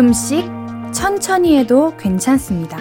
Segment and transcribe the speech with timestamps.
[0.00, 0.50] 조금씩
[0.92, 2.78] 천천히 해도 괜찮습니다.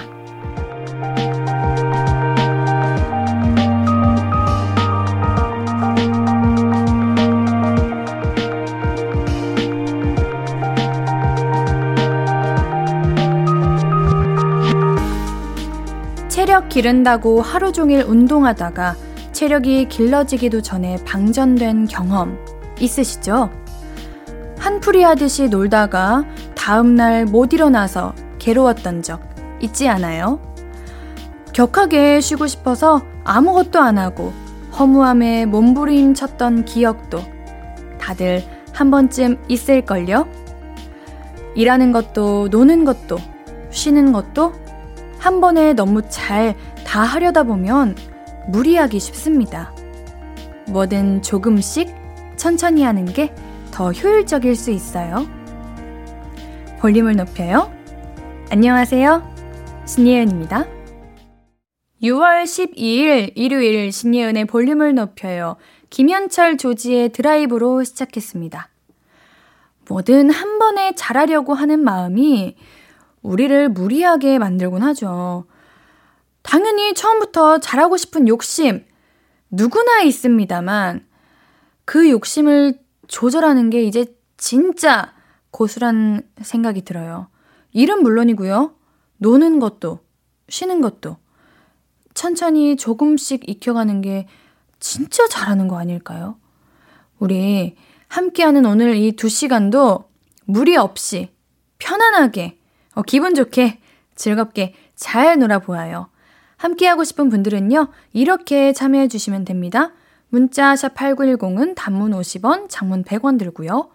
[16.29, 18.95] 체력 기른다고 하루 종일 운동하다가
[19.33, 22.37] 체력이 길러지기도 전에 방전된 경험
[22.79, 23.49] 있으시죠?
[24.57, 26.23] 한풀이 하듯이 놀다가
[26.70, 29.21] 다음날 못 일어나서 괴로웠던 적
[29.59, 30.39] 있지 않아요?
[31.51, 34.31] 격하게 쉬고 싶어서 아무것도 안 하고
[34.77, 37.21] 허무함에 몸부림 쳤던 기억도
[37.99, 40.27] 다들 한 번쯤 있을걸요?
[41.55, 43.17] 일하는 것도 노는 것도
[43.71, 44.54] 쉬는 것도
[45.17, 47.95] 한 번에 너무 잘 다 하려다 보면
[48.48, 49.73] 무리하기 쉽습니다.
[50.67, 51.95] 뭐든 조금씩
[52.37, 53.33] 천천히 하는 게
[53.71, 55.26] 더 효율적일 수 있어요.
[56.80, 57.70] 볼륨을 높여요.
[58.52, 59.84] 안녕하세요.
[59.85, 60.66] 신예은입니다.
[62.02, 65.57] 6월 12일 일요일 신예은의 볼륨을 높여요.
[65.90, 68.69] 김현철 조지의 드라이브로 시작했습니다.
[69.90, 72.56] 뭐든 한 번에 잘하려고 하는 마음이
[73.24, 75.47] 우리를 무리하게 만들곤 하죠.
[76.44, 78.85] 당연히 처음부터 잘하고 싶은 욕심
[79.52, 81.06] 누구나 있습니다만
[81.84, 84.06] 그 욕심을 조절하는 게 이제
[84.38, 85.19] 진짜
[85.51, 87.28] 고수란 생각이 들어요.
[87.72, 88.73] 일은 물론이고요.
[89.17, 89.99] 노는 것도,
[90.49, 91.17] 쉬는 것도
[92.13, 94.27] 천천히 조금씩 익혀가는 게
[94.79, 96.38] 진짜 잘하는 거 아닐까요?
[97.19, 97.75] 우리
[98.07, 100.05] 함께하는 오늘 이 두 시간도
[100.45, 101.29] 무리 없이
[101.77, 102.57] 편안하게
[102.95, 103.79] 어, 기분 좋게
[104.15, 106.09] 즐겁게 잘 놀아보아요.
[106.57, 109.93] 함께하고 싶은 분들은요, 이렇게 참여해 주시면 됩니다.
[110.27, 113.89] 문자 샵 8910은 단문 50원, 장문 100원 들고요.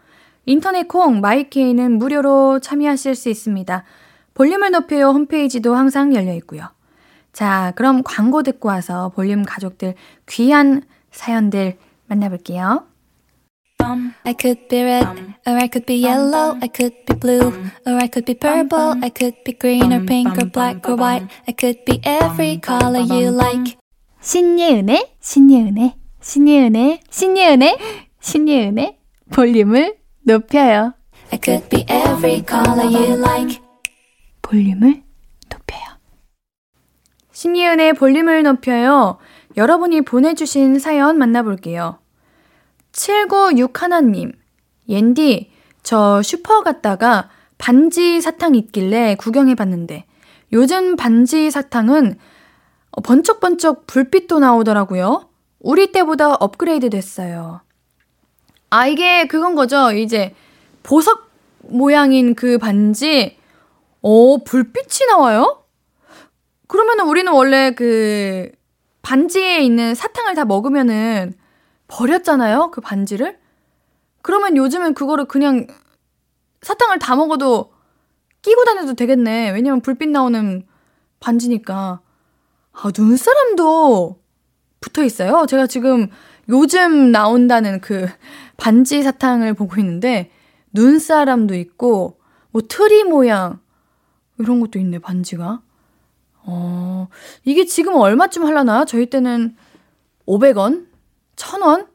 [0.46, 3.84] 인터넷 콩, 마이케이는 무료로 참여하실 수 있습니다.
[4.34, 6.68] 볼륨을 높여요 홈페이지도 항상 열려 있고요.
[7.32, 9.94] 자, 그럼 광고 듣고 와서 볼륨 가족들
[10.28, 12.86] 귀한 사연들 만나볼게요.
[14.24, 15.06] I could be red,
[15.46, 17.52] or I could be yellow, I could be blue,
[17.86, 21.26] or I could be purple, I could be green or pink or black or white,
[21.46, 23.76] I could be every color you like.
[24.20, 27.78] 신예은의, 신예은의, 신예은의, 신예은의,
[28.20, 28.98] 신예은의
[29.30, 30.94] 볼륨을 높여요.
[31.30, 33.60] I could be every color you like.
[34.42, 35.02] 볼륨을
[35.50, 35.82] 높여요.
[37.32, 39.18] 신예은의 볼륨을 높여요.
[39.56, 41.98] 여러분이 보내주신 사연 만나볼게요.
[42.92, 44.32] 7961님,
[44.88, 45.50] 옌디,
[45.82, 50.06] 저 슈퍼 갔다가 반지 사탕 있길래 구경해봤는데
[50.52, 52.18] 요즘 반지 사탕은
[53.02, 55.28] 번쩍번쩍 불빛도 나오더라고요.
[55.60, 57.60] 우리 때보다 업그레이드 됐어요.
[58.74, 59.92] 아, 이게 그건 거죠.
[59.92, 60.34] 이제
[60.82, 61.30] 보석
[61.60, 63.38] 모양인 그 반지,
[64.02, 65.64] 어, 불빛이 나와요?
[66.66, 68.50] 그러면 우리는 원래 그
[69.02, 71.34] 반지에 있는 사탕을 다 먹으면은
[71.86, 72.72] 버렸잖아요?
[72.72, 73.38] 그 반지를?
[74.22, 75.68] 그러면 요즘은 그거를 그냥
[76.62, 77.72] 사탕을 다 먹어도
[78.42, 79.50] 끼고 다녀도 되겠네.
[79.52, 80.66] 왜냐면 불빛 나오는
[81.20, 82.00] 반지니까.
[82.72, 84.18] 아, 눈사람도
[84.80, 85.46] 붙어 있어요.
[85.46, 86.08] 제가 지금
[86.48, 88.08] 요즘 나온다는 그
[88.56, 90.30] 반지 사탕을 보고 있는데,
[90.72, 92.18] 눈사람도 있고,
[92.50, 93.60] 뭐 트리 모양,
[94.38, 95.62] 이런 것도 있네, 반지가.
[96.46, 97.08] 어,
[97.44, 98.84] 이게 지금 얼마쯤 하려나?
[98.84, 99.56] 저희 때는
[100.26, 100.86] 500원?
[101.36, 101.88] 1000원?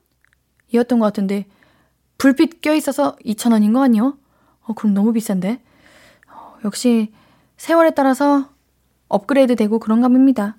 [0.72, 1.46] 이었던 것 같은데,
[2.18, 4.18] 불빛 껴 있어서 2000원인 거 아니요?
[4.64, 5.62] 어, 그럼 너무 비싼데?
[6.32, 7.12] 어, 역시
[7.58, 8.50] 세월에 따라서
[9.08, 10.58] 업그레이드 되고 그런가 봅니다.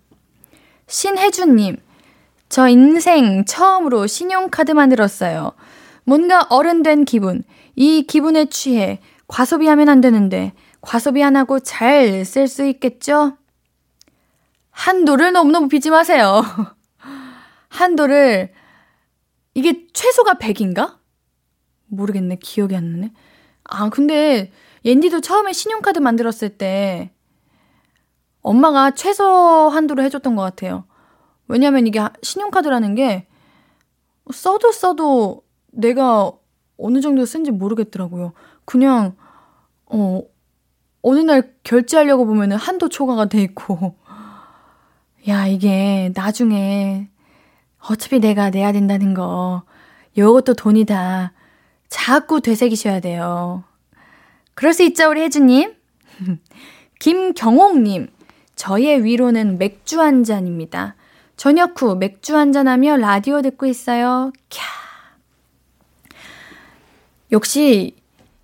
[0.89, 1.77] 신혜주님,
[2.49, 5.53] 저 인생 처음으로 신용카드 만들었어요.
[6.11, 7.45] 뭔가 어른된 기분,
[7.77, 8.99] 이 기분에 취해
[9.29, 13.37] 과소비하면 안 되는데, 과소비 안 하고 잘 쓸 수 있겠죠?
[14.73, 16.43] 한도를 너무너무 비지 마세요.
[17.71, 18.53] 한도를,
[19.55, 20.97] 이게 최소가 100인가?
[21.87, 22.39] 모르겠네.
[22.43, 23.13] 기억이 안 나네.
[23.63, 24.51] 아, 근데
[24.85, 27.13] 옌디도 처음에 신용카드 만들었을 때
[28.43, 29.25] 엄마가 최소
[29.69, 30.87] 한도로 해줬던 것 같아요.
[31.47, 33.29] 왜냐면 이게 신용카드라는 게
[34.33, 36.33] 써도 써도 내가
[36.77, 38.33] 어느 정도 쓴지 모르겠더라고요.
[38.65, 39.17] 그냥,
[39.87, 40.23] 어,
[41.03, 43.97] 어느 날 결제하려고 보면은 한도 초과가 돼 있고.
[45.29, 47.09] 야, 이게 나중에
[47.79, 49.63] 어차피 내가 내야 된다는 거.
[50.17, 51.33] 요것도 돈이다.
[51.89, 53.65] 자꾸 되새기셔야 돼요.
[54.55, 55.75] 그럴 수 있죠, 우리 혜주님?
[57.01, 58.09] 김경옥님,
[58.57, 60.95] 저의 위로는 맥주 한 잔입니다.
[61.37, 64.33] 저녁 후 맥주 한 잔하며 라디오 듣고 있어요.
[64.51, 64.80] 캬.
[67.33, 67.97] 역시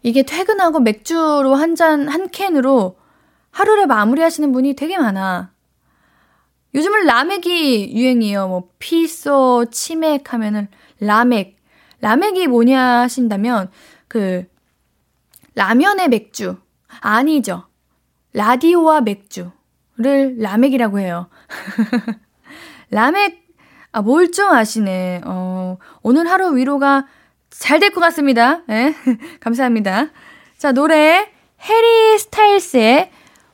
[0.02, 2.96] 이게 퇴근하고 맥주로 한 잔, 한 캔으로
[3.50, 5.50] 하루를 마무리하시는 분이 되게 많아.
[6.74, 8.48] 요즘은 라멕이 유행이에요.
[8.48, 10.68] 뭐, 피소, 치맥 하면은
[11.00, 11.56] 라멕.
[12.00, 13.70] 라멕이 뭐냐 하신다면,
[14.08, 14.46] 그,
[15.54, 16.58] 라면에 맥주.
[17.00, 17.66] 아니죠.
[18.34, 21.28] 라디오와 맥주를 라멕이라고 해요.
[22.90, 23.32] 라멕,
[23.92, 25.22] 아, 뭘 좀 아시네.
[25.24, 27.06] 어, 오늘 하루 위로가
[27.50, 28.62] 잘 될 것 같습니다.
[28.66, 28.94] 네,
[29.40, 30.08] 감사합니다.
[30.58, 31.28] 자, 노래,
[31.62, 33.10] 해리 스타일스의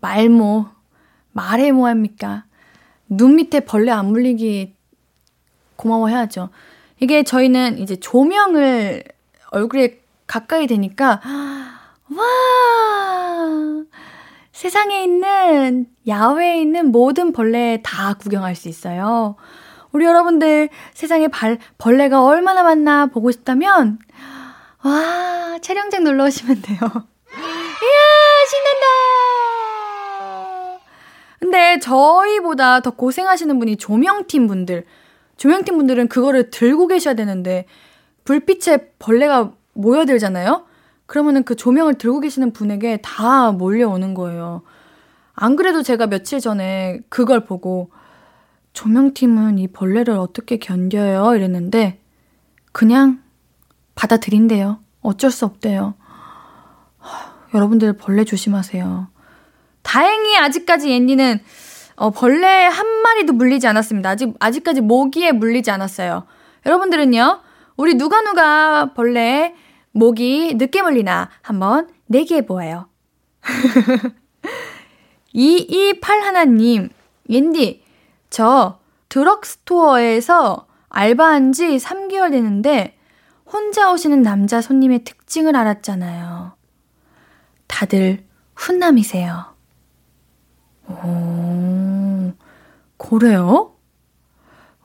[0.00, 0.66] 말모,
[1.32, 2.44] 말해 뭐합니까?
[3.08, 4.74] 눈 밑에 벌레 안 물리기
[5.76, 6.48] 고마워해야죠.
[7.00, 9.04] 이게 저희는 이제 조명을
[9.50, 11.20] 얼굴에 가까이 되니까,
[12.16, 13.84] 와!
[14.64, 19.36] 세상에 있는, 야외에 있는 모든 벌레 다 구경할 수 있어요.
[19.92, 23.98] 우리 여러분들 세상에 발, 벌레가 얼마나 많나 보고 싶다면,
[24.82, 26.78] 와, 촬영장 놀러 오시면 돼요.
[26.88, 28.00] 이야,
[28.48, 28.86] 신난다!
[31.40, 34.86] 근데 저희보다 더 고생하시는 분이 조명팀 분들.
[35.36, 37.66] 조명팀 분들은 그거를 들고 계셔야 되는데,
[38.24, 40.64] 불빛에 벌레가 모여들잖아요?
[41.14, 44.62] 그러면은 그 조명을 들고 계시는 분에게 다 몰려오는 거예요.
[45.36, 47.92] 안 그래도 제가 며칠 전에 그걸 보고,
[48.72, 51.36] 조명팀은 이 벌레를 어떻게 견뎌요?
[51.36, 52.00] 이랬는데,
[52.72, 53.22] 그냥
[53.94, 54.80] 받아들인대요.
[55.02, 55.94] 어쩔 수 없대요.
[57.54, 59.06] 여러분들 벌레 조심하세요.
[59.82, 61.38] 다행히 아직까지 옌디는
[61.94, 64.10] 어, 벌레 한 마리도 물리지 않았습니다.
[64.10, 66.24] 아직, 아직까지 모기에 물리지 않았어요.
[66.66, 67.38] 여러분들은요,
[67.76, 69.54] 우리 누가 누가 벌레,
[69.94, 72.88] 모기 늦게 물리나 한번 내기해 보아요.
[75.32, 76.90] 228 하나님,
[77.30, 77.84] 옌디,
[78.28, 82.98] 저 드럭스토어에서 알바한 지 3개월 되는데
[83.46, 86.56] 혼자 오시는 남자 손님의 특징을 알았잖아요.
[87.68, 88.24] 다들
[88.56, 89.54] 훈남이세요.
[90.88, 92.32] 오,
[92.96, 93.76] 그래요?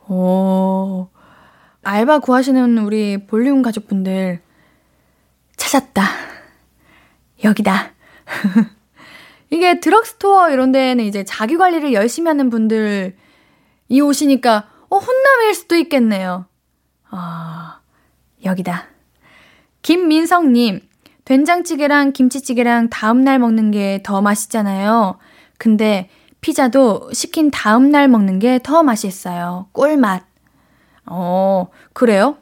[0.08, 1.08] 오,
[1.82, 4.42] 알바 구하시는 우리 볼륨 가족분들
[5.70, 6.04] 찾았다.
[7.44, 7.92] 여기다.
[9.52, 13.14] 이게 드럭스토어 이런 데는 이제 자기 관리를 열심히 하는 분들이
[14.02, 16.46] 오시니까 어, 혼남일 수도 있겠네요.
[17.12, 17.80] 아,
[18.44, 18.88] 여기다.
[19.84, 20.82] 김민성님,
[21.26, 25.20] 된장찌개랑 김치찌개랑 다음날 먹는 게 더 맛있잖아요.
[25.60, 26.10] 근데
[26.42, 29.68] 피자도 시킨 다음날 먹는 게 더 맛있어요.
[29.74, 30.24] 꿀맛.
[31.06, 32.38] 어, 그래요?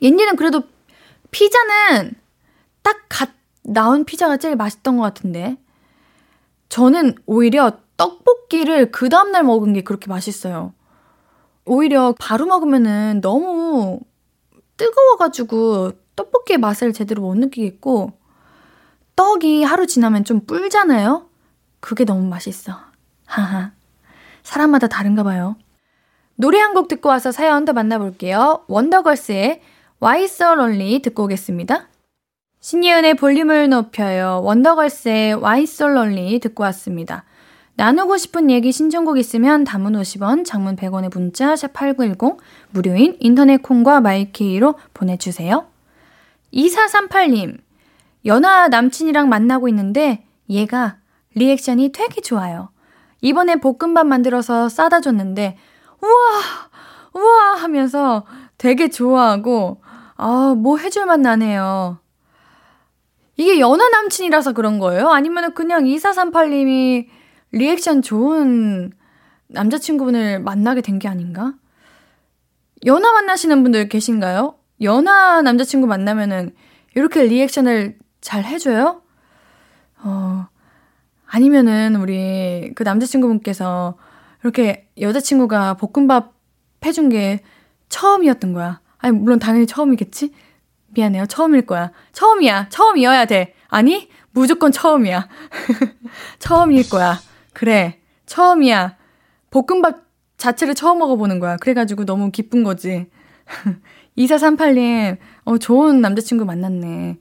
[0.00, 0.62] 옌니는 그래도
[1.30, 2.14] 피자는
[2.82, 3.30] 딱 갓
[3.62, 5.56] 나온 피자가 제일 맛있던 것 같은데.
[6.68, 10.72] 저는 오히려 떡볶이를 그 다음날 먹은 게 그렇게 맛있어요.
[11.64, 14.00] 오히려 바로 먹으면은 너무
[14.76, 18.12] 뜨거워가지고 떡볶이의 맛을 제대로 못 느끼겠고,
[19.16, 21.28] 떡이 하루 지나면 좀 뿔잖아요?
[21.80, 22.72] 그게 너무 맛있어.
[23.26, 23.72] 하하.
[24.42, 25.56] 사람마다 다른가 봐요.
[26.34, 28.64] 노래 한 곡 듣고 와서 사연 더 만나볼게요.
[28.66, 29.60] 원더걸스의
[30.02, 31.88] Why So Lonely 듣고 오겠습니다.
[32.62, 34.40] 신예은의 볼륨을 높여요.
[34.44, 37.24] 원더걸스의 Why So Lonely 듣고 왔습니다.
[37.74, 42.36] 나누고 싶은 얘기 신청곡 있으면 단문 50원, 장문 100원의 문자 샵 8910
[42.70, 45.66] 무료인 인터넷 콩과 마이케이로 보내주세요.
[46.54, 47.58] 2438님
[48.26, 50.98] 연하 남친이랑 만나고 있는데 얘가
[51.34, 52.68] reaction이 되게 좋아요.
[53.22, 55.58] 이번에 볶음밥 만들어서 싸다 줬는데
[56.00, 58.24] 우와 우와 하면서
[58.56, 59.82] 되게 좋아하고
[60.14, 62.01] 아뭐 해줄 맛 나네요.
[63.42, 65.08] 이게 연하 남친이라서 그런 거예요?
[65.10, 67.06] 아니면 그냥 2438님이
[67.52, 68.92] 리액션 좋은
[69.48, 71.54] 남자친구분을 만나게 된 게 아닌가?
[72.86, 74.54] 연하 만나시는 분들 계신가요?
[74.82, 76.54] 연하 남자친구 만나면은
[76.94, 79.02] 이렇게 리액션을 잘 해줘요?
[80.02, 80.46] 어,
[81.26, 83.96] 아니면은 우리 그 남자친구분께서
[84.42, 86.34] 이렇게 여자친구가 볶음밥
[86.84, 87.40] 해준 게
[87.88, 88.80] 처음이었던 거야.
[88.98, 90.32] 아니, 물론 당연히 처음이겠지?
[90.94, 91.26] 미안해요.
[91.26, 91.90] 처음일 거야.
[92.12, 92.68] 처음이야.
[92.68, 93.54] 처음이어야 돼.
[93.68, 95.28] 아니, 무조건 처음이야.
[96.38, 97.18] 처음일 거야.
[97.52, 98.96] 그래, 처음이야.
[99.50, 100.02] 볶음밥
[100.38, 101.56] 자체를 처음 먹어보는 거야.
[101.56, 103.06] 그래가지고 너무 기쁜 거지.
[104.18, 107.18] 2438님, 어, 좋은 남자친구 만났네.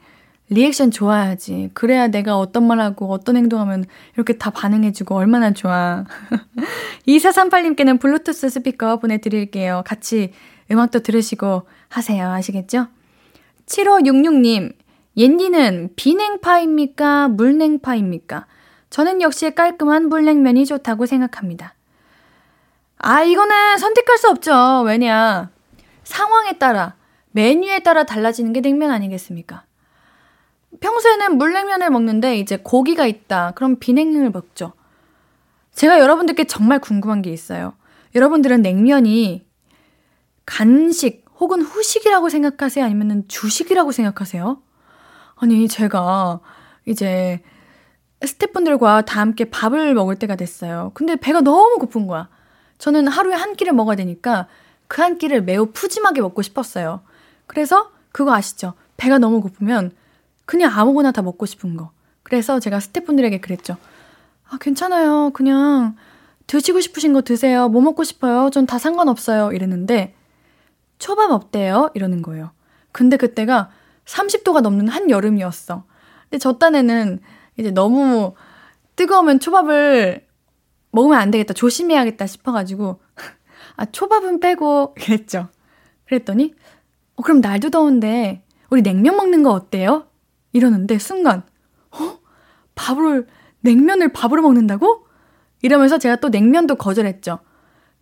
[0.50, 1.70] 리액션 좋아야지.
[1.74, 3.86] 그래야 내가 어떤 말 하고 어떤 행동하면
[4.16, 6.04] 이렇게 다 반응해주고 얼마나 좋아.
[7.08, 9.84] 2438님께는 블루투스 스피커 보내드릴게요.
[9.86, 10.34] 같이
[10.70, 12.30] 음악도 들으시고 하세요.
[12.30, 12.88] 아시겠죠?
[13.72, 14.74] 7566님,
[15.16, 17.30] 옌디는 비냉파입니까?
[17.30, 18.46] 물냉파입니까?
[18.90, 21.76] 저는 역시 깔끔한 물냉면이 좋다고 생각합니다.
[22.98, 24.82] 아, 이거는 선택할 수 없죠.
[24.86, 25.50] 왜냐.
[26.04, 26.96] 상황에 따라,
[27.32, 29.64] 메뉴에 따라 달라지는 게 냉면 아니겠습니까?
[30.80, 33.52] 평소에는 물냉면을 먹는데 이제 고기가 있다.
[33.56, 34.74] 그럼 비냉면을 먹죠.
[35.72, 37.74] 제가 여러분들께 정말 궁금한 게 있어요.
[38.16, 39.46] 여러분들은 냉면이
[40.46, 42.86] 간식 혹은 후식이라고 생각하세요?
[42.86, 44.62] 아니면 주식이라고 생각하세요?
[45.36, 46.40] 아니, 제가
[46.86, 47.42] 이제
[48.24, 50.92] 스태프분들과 다 함께 밥을 먹을 때가 됐어요.
[50.94, 52.30] 근데 배가 너무 고픈 거야.
[52.78, 54.48] 저는 하루에 한 끼를 먹어야 되니까
[54.88, 57.02] 그 한 끼를 매우 푸짐하게 먹고 싶었어요.
[57.48, 58.74] 그래서 그거 아시죠?
[58.98, 59.92] 배가 너무 고프면
[60.46, 61.92] 그냥 아무거나 다 먹고 싶은 거.
[62.24, 63.78] 그래서 제가 스태프분들에게 그랬죠.
[64.50, 65.32] 아, 괜찮아요.
[65.34, 65.96] 그냥
[66.46, 67.68] 드시고 싶으신 거 드세요.
[67.70, 68.50] 뭐 먹고 싶어요?
[68.52, 69.54] 전 다 상관없어요.
[69.54, 70.14] 이랬는데
[71.02, 71.90] 초밥 없대요.
[71.96, 72.52] 이러는 거예요.
[72.92, 73.72] 근데 그때가
[74.06, 75.84] 30도가 넘는 한 여름이었어.
[76.24, 77.20] 근데 저 딴에는
[77.58, 78.36] 이제 너무
[78.96, 80.28] 뜨거우면 초밥을
[80.92, 81.54] 먹으면 안 되겠다.
[81.54, 83.02] 조심해야겠다 싶어가지고
[83.78, 85.50] 아, 초밥은 빼고 이랬죠.
[86.06, 86.54] 그랬더니
[87.16, 90.06] 어, 그럼 날도 더운데 우리 냉면 먹는 거 어때요?
[90.54, 91.42] 이러는데 순간
[91.90, 92.20] 어?
[92.76, 93.28] 밥을
[93.62, 95.08] 냉면을 밥으로 먹는다고?
[95.64, 97.40] 이러면서 제가 또 냉면도 거절했죠.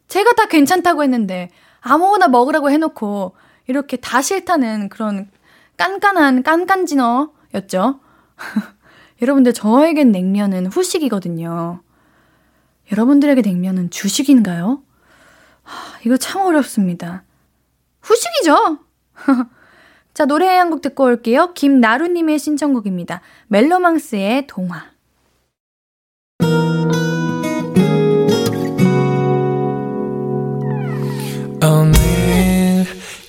[0.09, 1.49] 제가 다 괜찮다고 했는데
[1.81, 3.35] 아무거나 먹으라고 해놓고
[3.67, 5.29] 이렇게 다 싫다는 그런
[5.77, 7.99] 깐깐한 깐깐진어였죠.
[9.21, 11.81] 여러분들 저에겐 냉면은 후식이거든요.
[12.91, 14.81] 여러분들에게 냉면은 주식인가요?
[16.05, 17.23] 이거 참 어렵습니다.
[18.01, 18.79] 후식이죠.
[20.13, 21.53] 자, 노래 한 곡 듣고 올게요.
[21.53, 23.21] 김나루님의 신청곡입니다.
[23.47, 24.85] 멜로망스의 동화.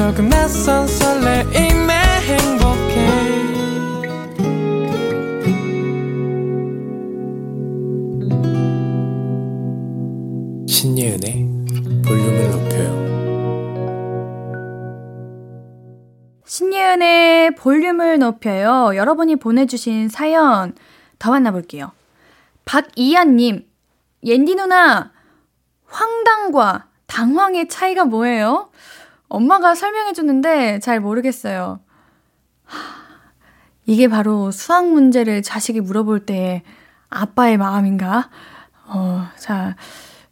[0.00, 1.92] 조금 낯선 설레임에
[2.24, 2.94] 행복해
[10.66, 11.48] 신예은의
[12.02, 12.88] 볼륨을 높여요.
[16.46, 18.96] 신예은의 볼륨을 높여요.
[18.96, 20.74] 여러분이 보내주신 사연
[21.18, 21.92] 더 만나볼게요.
[22.64, 23.68] 박이한님,
[24.24, 25.12] 옌디 누나,
[25.84, 28.69] 황당과 당황의 차이가 뭐예요?
[29.30, 31.80] 엄마가 설명해 줬는데 잘 모르겠어요.
[33.86, 36.62] 이게 바로 수학 문제를 자식이 물어볼 때
[37.08, 38.28] 아빠의 마음인가?
[38.86, 39.76] 어, 자,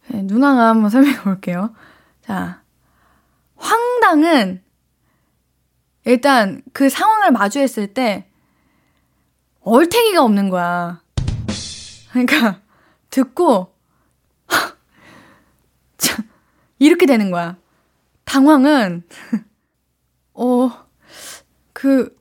[0.09, 1.73] 네, 누나가 한번 설명해 볼게요.
[2.21, 2.61] 자,
[3.55, 4.61] 황당은
[6.05, 8.29] 일단 그 상황을 마주했을 때
[9.61, 11.01] 얼탱이가 없는 거야.
[12.11, 12.59] 그러니까
[13.09, 13.75] 듣고
[15.97, 16.27] 참
[16.79, 17.55] 이렇게 되는 거야.
[18.29, 19.03] 당황은
[20.33, 20.89] 어
[21.79, 22.13] 그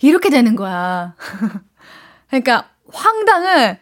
[0.00, 1.14] 이렇게 되는 거야.
[2.26, 3.78] 그러니까 황당은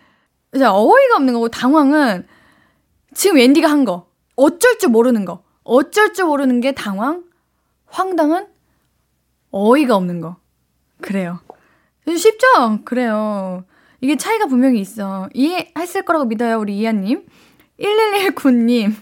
[0.55, 2.27] 이제 어이가 없는 거고 당황은
[3.15, 4.11] 지금 웬디가 한 거.
[4.37, 5.43] 어쩔 줄 모르는 거.
[5.65, 7.25] 어쩔 줄 모르는 게 당황,
[7.87, 8.49] 황당은
[9.53, 10.37] 어이가 없는 거.
[11.01, 11.41] 그래요.
[12.07, 12.47] 쉽죠?
[12.85, 13.65] 그래요.
[14.03, 15.31] 이게 차이가 분명히 있어.
[15.33, 17.27] 이해했을 거라고 믿어요, 우리 이하님.
[17.81, 18.95] 1119님.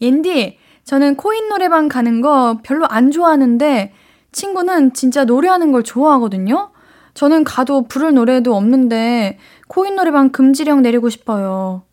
[0.00, 3.92] 옌디, 저는 코인 노래방 가는 거 별로 안 좋아하는데,
[4.32, 6.70] 친구는 진짜 노래하는 걸 좋아하거든요?
[7.14, 9.38] 저는 가도 부를 노래도 없는데,
[9.68, 11.84] 코인 노래방 금지령 내리고 싶어요.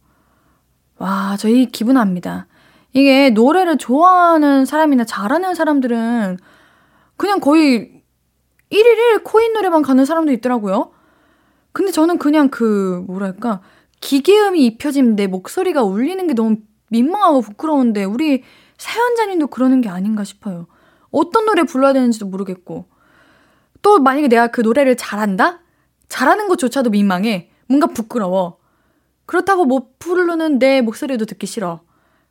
[0.97, 2.47] 와, 저희 기분 압니다.
[2.93, 6.37] 이게 노래를 좋아하는 사람이나 잘하는 사람들은
[7.15, 8.03] 그냥 거의
[8.69, 10.91] 1일 1 코인 노래방 가는 사람도 있더라고요.
[11.71, 13.61] 근데 저는 그냥 그, 뭐랄까,
[14.01, 16.57] 기계음이 입혀진 내 목소리가 울리는 게 너무
[16.89, 18.43] 민망하고 부끄러운데, 우리
[18.81, 20.65] 사연자님도 그러는 게 아닌가 싶어요.
[21.11, 22.87] 어떤 노래 불러야 되는지도 모르겠고.
[23.83, 25.59] 또 만약에 내가 그 노래를 잘한다?
[26.09, 27.51] 잘하는 것조차도 민망해.
[27.67, 28.57] 뭔가 부끄러워.
[29.27, 31.81] 그렇다고 못 부르는 내 목소리도 듣기 싫어.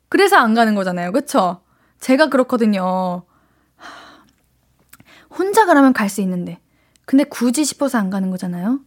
[0.09, 1.13] 그래서 안 가는 거잖아요.
[1.13, 1.61] 그쵸?
[2.01, 3.23] 제가 그렇거든요.
[5.29, 6.59] 혼자 가라면 갈 수 있는데.
[7.05, 8.81] 근데 굳이 싶어서 안 가는 거잖아요.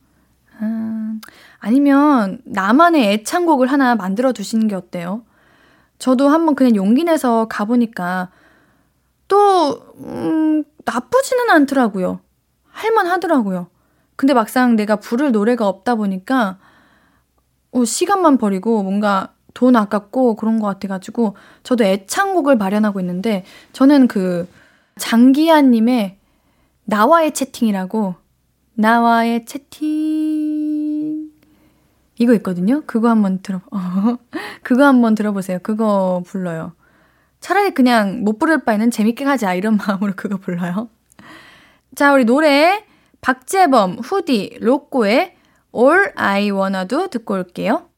[0.60, 1.22] 음,
[1.60, 5.24] 아니면 나만의 애창곡을 하나 만들어 두시는 게 어때요?
[5.98, 8.30] 저도 한번 그냥 용기 내서 가보니까
[9.28, 12.20] 또, 음, 나쁘지는 않더라고요.
[12.68, 13.68] 할만 하더라고요.
[14.16, 16.58] 근데 막상 내가 부를 노래가 없다 보니까,
[17.72, 24.48] 어, 시간만 버리고 뭔가 돈 아깝고 그런 것 같아가지고, 저도 애창곡을 마련하고 있는데, 저는 그,
[24.98, 26.18] 장기하님의
[26.84, 28.14] 나와의 채팅이라고,
[28.74, 30.13] 나와의 채팅,
[32.16, 32.82] 이거 있거든요?
[32.86, 34.16] 그거 한번 들어, 어,
[34.62, 35.58] 그거 한번 들어보세요.
[35.62, 36.72] 그거 불러요.
[37.40, 40.88] 차라리 그냥 못 부를 바에는 재밌게 하자 이런 마음으로 그거 불러요.
[41.94, 42.84] 자, 우리 노래
[43.20, 45.34] 박재범, 후디, 로꼬의
[45.74, 47.88] All I Wanna Do 듣고 올게요.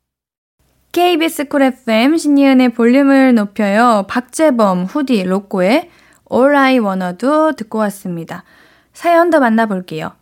[0.92, 4.06] KBS 쿨 FM 신예은의 볼륨을 높여요.
[4.08, 5.90] 박재범, 후디, 로꼬의
[6.32, 8.44] All I Wanna Do 듣고 왔습니다.
[8.92, 10.12] 사연 더 만나볼게요.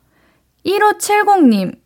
[0.67, 1.77] 1570님,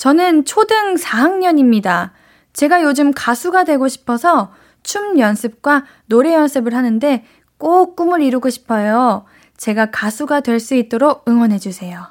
[0.00, 2.12] 저는 초등 4학년입니다.
[2.54, 4.50] 제가 요즘 가수가 되고 싶어서
[4.82, 7.26] 춤 연습과 노래 연습을 하는데
[7.58, 9.26] 꼭 꿈을 이루고 싶어요.
[9.58, 12.02] 제가 가수가 될 수 있도록 응원해주세요.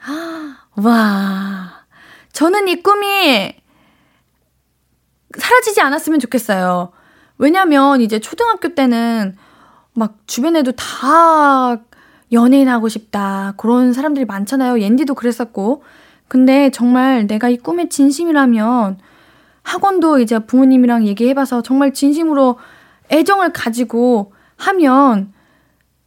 [0.82, 1.84] 와,
[2.32, 3.54] 저는 이 꿈이
[5.36, 6.92] 사라지지 않았으면 좋겠어요.
[7.36, 9.36] 왜냐면 이제 초등학교 때는
[9.92, 11.76] 막 주변에도 다
[12.32, 13.52] 연예인 하고 싶다.
[13.58, 14.80] 그런 사람들이 많잖아요.
[14.80, 15.82] 옌디도 그랬었고.
[16.34, 18.98] 근데 정말 내가 이 꿈에 진심이라면
[19.62, 22.58] 학원도 이제 부모님이랑 얘기해봐서 정말 진심으로
[23.12, 25.32] 애정을 가지고 하면,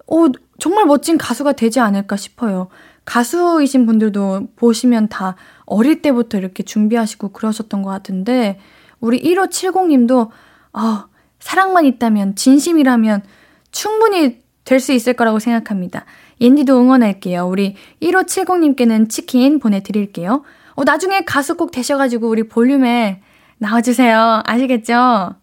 [0.06, 0.26] 어,
[0.60, 2.68] 정말 멋진 가수가 되지 않을까 싶어요.
[3.06, 8.60] 가수이신 분들도 보시면 다 어릴 때부터 이렇게 준비하시고 그러셨던 것 같은데,
[9.00, 10.28] 우리 1570님도,
[10.74, 11.06] 어,
[11.40, 13.24] 사랑만 있다면, 진심이라면
[13.72, 16.04] 충분히 될 수 있을 거라고 생각합니다.
[16.42, 17.48] 옌디도 응원할게요.
[17.48, 20.44] 우리 1570님께는 치킨 보내드릴게요.
[20.76, 23.22] 어, 나중에 가수 꼭 되셔가지고 우리 볼륨에
[23.60, 24.44] 나와주세요.
[24.46, 25.36] 아시겠죠?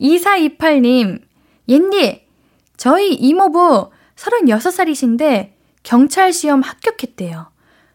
[0.00, 1.20] 2428님,
[1.68, 2.26] 옌디,
[2.76, 5.52] 저희 이모부 36살이신데
[5.84, 7.52] 경찰 시험 합격했대요.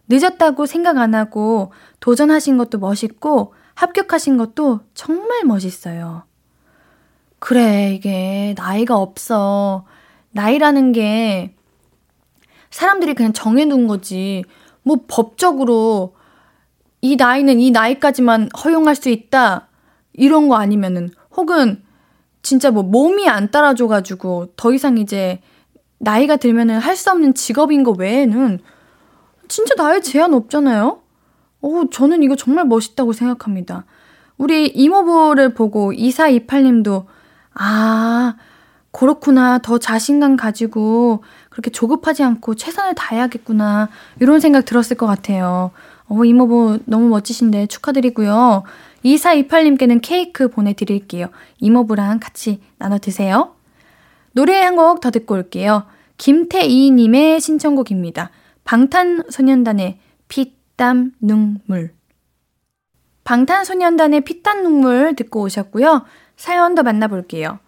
[0.07, 6.23] 늦었다고 생각 안 하고 도전하신 것도 멋있고 합격하신 것도 정말 멋있어요.
[7.39, 9.85] 그래, 이게 나이가 없어.
[10.33, 11.55] 나이라는 게
[12.69, 14.43] 사람들이 그냥 정해둔 거지.
[14.83, 16.15] 뭐 법적으로
[17.01, 19.67] 이 나이는 이 나이까지만 허용할 수 있다.
[20.13, 21.83] 이런 거 아니면은 혹은
[22.41, 25.41] 진짜 뭐 몸이 안 따라줘가지고 더 이상 이제
[25.99, 28.59] 나이가 들면은 할 수 없는 직업인 거 외에는
[29.47, 31.01] 진짜 나이 제한 없잖아요?
[31.61, 33.85] 어, 저는 이거 정말 멋있다고 생각합니다.
[34.37, 37.05] 우리 이모부를 보고 2428님도,
[37.53, 38.35] 아,
[38.93, 39.57] 그렇구나.
[39.59, 43.89] 더 자신감 가지고 그렇게 조급하지 않고 최선을 다해야겠구나.
[44.21, 45.71] 이런 생각 들었을 것 같아요.
[46.07, 48.63] 어, 이모부 너무 멋지신데 축하드리고요.
[49.03, 51.27] 2428님께는 케이크 보내드릴게요.
[51.59, 53.55] 이모부랑 같이 나눠 드세요.
[54.33, 55.83] 노래 한 곡 더 듣고 올게요.
[56.17, 58.29] 김태희님의 신청곡입니다.
[58.63, 61.93] 방탄소년단의 피땀 눈물.
[63.23, 66.05] 방탄소년단의 피땀 눈물 듣고 오셨고요.
[66.37, 67.59] 사연 더 만나볼게요.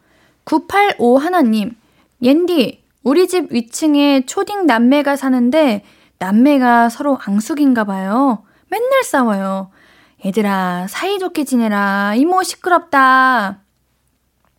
[0.45, 1.75] 985 하나님,
[2.21, 5.83] 옌디, 우리 집 위층에 초딩 남매가 사는데
[6.19, 8.43] 남매가 서로 앙숙인가 봐요.
[8.69, 9.71] 맨날 싸워요.
[10.25, 12.15] 얘들아, 사이좋게 지내라.
[12.15, 13.59] 이모 시끄럽다.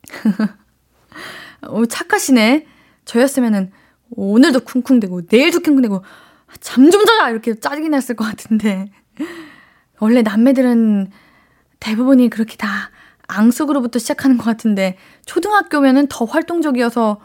[1.69, 2.67] 오, 착하시네.
[3.05, 3.73] 저였으면은
[4.11, 6.05] 오늘도 쿵쿵대고 내일도 쿵쿵대고
[6.61, 8.91] 잠 좀 자자 이렇게 짜증이 났을 것 같은데
[9.99, 11.11] 원래 남매들은
[11.81, 12.91] 대부분이 그렇게 다
[13.29, 17.19] 앙숙으로부터 시작하는 것 같은데 초등학교면은 더 활동적이어서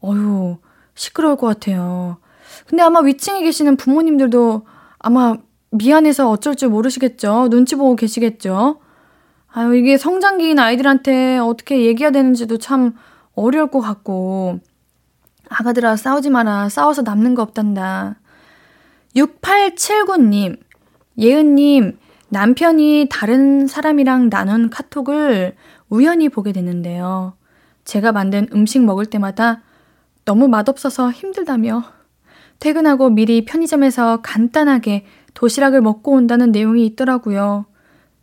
[0.00, 0.58] 어휴
[0.94, 2.18] 시끄러울 것 같아요.
[2.66, 4.66] 근데 아마 위층에 계시는 부모님들도
[4.98, 5.36] 아마
[5.70, 7.48] 미안해서 어쩔 줄 모르시겠죠.
[7.50, 8.80] 눈치 보고 계시겠죠.
[9.48, 12.94] 아유, 이게 성장기인 아이들한테 어떻게 얘기해야 되는지도 참
[13.34, 14.60] 어려울 것 같고.
[15.48, 16.68] 아가들아, 싸우지 마라.
[16.68, 18.16] 싸워서 남는 거 없단다.
[19.14, 20.58] 6879님,
[21.18, 25.54] 예은님, 남편이 다른 사람이랑 나눈 카톡을
[25.88, 27.34] 우연히 보게 됐는데요.
[27.84, 29.62] 제가 만든 음식 먹을 때마다
[30.24, 31.84] 너무 맛없어서 힘들다며
[32.58, 37.66] 퇴근하고 미리 편의점에서 간단하게 도시락을 먹고 온다는 내용이 있더라고요.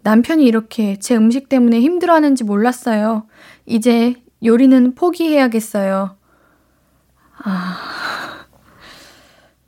[0.01, 3.25] 남편이 이렇게 제 음식 때문에 힘들어하는지 몰랐어요.
[3.65, 6.17] 이제 요리는 포기해야겠어요.
[7.45, 7.77] 아.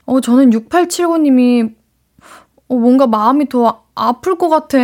[0.04, 1.74] 어, 저는 6879님이
[2.68, 4.78] 어, 뭔가 마음이 더 아플 것 같아.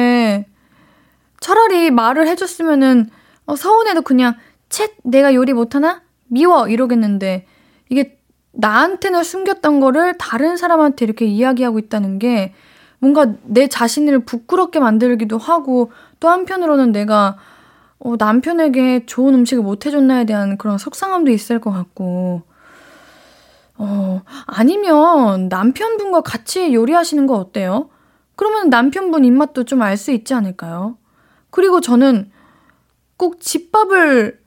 [1.41, 3.09] 차라리 말을 해줬으면은,
[3.47, 4.35] 어, 서운해도 그냥,
[4.69, 6.03] 챗, 내가 요리 못하나?
[6.27, 6.69] 미워!
[6.69, 7.47] 이러겠는데,
[7.89, 8.19] 이게
[8.53, 12.55] 나한테는 숨겼던 거를 다른 사람한테 이렇게 이야기하고 있다는 게
[12.99, 17.37] 뭔가 내 자신을 부끄럽게 만들기도 하고 또 한편으로는 내가
[17.99, 22.43] 어, 남편에게 좋은 음식을 못 해줬나에 대한 그런 속상함도 있을 것 같고
[23.77, 27.89] 어, 아니면 남편분과 같이 요리하시는 거 어때요?
[28.37, 30.97] 그러면 남편분 입맛도 좀 알 수 있지 않을까요?
[31.51, 32.31] 그리고 저는
[33.17, 34.41] 꼭 집밥을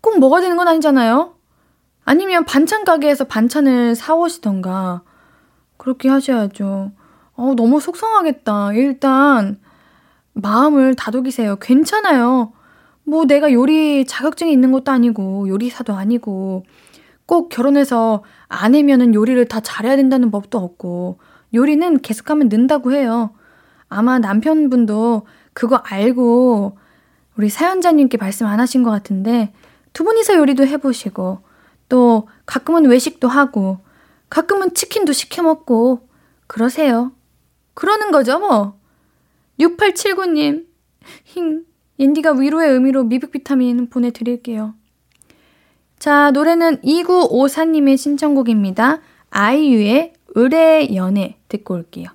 [0.00, 1.34] 꼭 먹어야 되는 건 아니잖아요?
[2.04, 5.02] 아니면 반찬 가게에서 반찬을 사오시던가,
[5.76, 6.92] 그렇게 하셔야죠.
[7.34, 8.72] 어, 너무 속상하겠다.
[8.74, 9.60] 일단,
[10.34, 11.56] 마음을 다독이세요.
[11.56, 12.52] 괜찮아요.
[13.04, 16.64] 뭐 내가 요리 자격증이 있는 것도 아니고, 요리사도 아니고,
[17.26, 21.18] 꼭 결혼해서 아내면은 요리를 다 잘해야 된다는 법도 없고,
[21.54, 23.34] 요리는 계속하면 는다고 해요.
[23.88, 26.78] 아마 남편분도 그거 알고
[27.36, 29.52] 우리 사연자님께 말씀 안 하신 것 같은데
[29.92, 31.40] 두 분이서 요리도 해보시고
[31.88, 33.78] 또 가끔은 외식도 하고
[34.30, 36.08] 가끔은 치킨도 시켜 먹고
[36.46, 37.12] 그러세요.
[37.74, 38.78] 그러는 거죠, 뭐.
[39.60, 40.66] 6879님,
[41.24, 41.64] 힝,
[41.98, 44.74] 옌디가 위로의 의미로 미백 비타민 보내드릴게요.
[45.98, 49.00] 자, 노래는 2954님의 신청곡입니다.
[49.30, 52.08] 아이유의 의뢰 연애 듣고 올게요.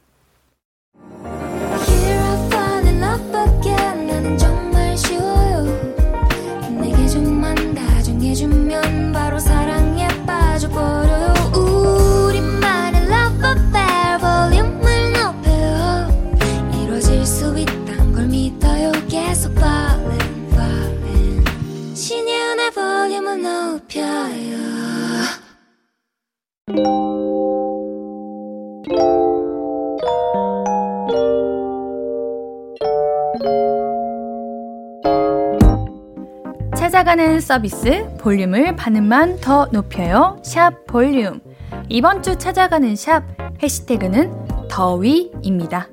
[36.88, 40.40] 찾아가는 서비스 볼륨을 반음만 더 높여요.
[40.42, 41.42] 샵 볼륨.
[41.90, 43.24] 이번 주 찾아가는 샵
[43.62, 44.32] 해시태그는
[44.70, 45.90] 더위입니다.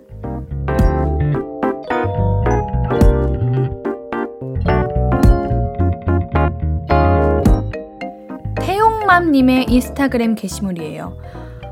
[8.60, 11.16] 태용맘님의 인스타그램 게시물이에요.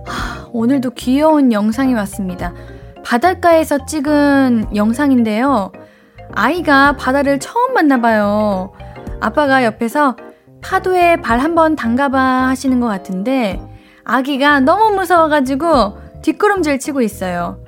[0.05, 2.55] 하, 오늘도 귀여운 영상이 왔습니다.
[3.05, 5.71] 바닷가에서 찍은 영상인데요.
[6.33, 8.73] 아이가 바다를 처음 만나봐요.
[9.23, 10.17] 아빠가 옆에서
[10.63, 13.61] 파도에 발 한번 담가봐 하시는 것 같은데
[14.05, 17.63] 아기가 너무 무서워가지고 뒷걸음질 치고 있어요.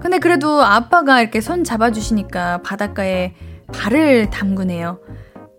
[0.00, 3.34] 근데 그래도 아빠가 이렇게 손 잡아주시니까 바닷가에
[3.72, 5.00] 발을 담그네요.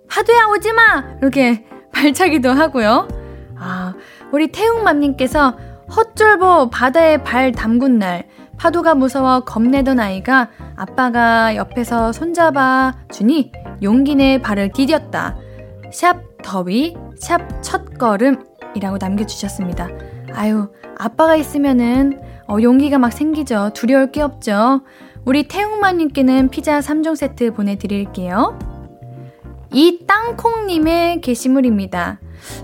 [0.10, 1.04] 파도야 오지 마!
[1.22, 3.08] 이렇게 발차기도 하고요.
[3.58, 3.94] 아,
[4.32, 5.58] 우리 태웅맘님께서
[5.96, 13.52] 헛졸보 바다에 발 담근 날 파도가 무서워 겁내던 아이가 아빠가 옆에서 손잡아 주니
[13.82, 15.36] 용기 내 발을 디뎠다.
[15.92, 19.90] 샵 더위, 샵 첫걸음이라고 남겨주셨습니다.
[20.34, 23.72] 아유, 아빠가 있으면은 어, 용기가 막 생기죠.
[23.74, 24.82] 두려울 게 없죠.
[25.26, 28.58] 우리 태웅마님께는 피자 3종 세트 보내드릴게요.
[29.74, 32.20] 이 땅콩님의 게시물입니다.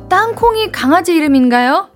[0.10, 1.90] 땅콩이 강아지 이름인가요?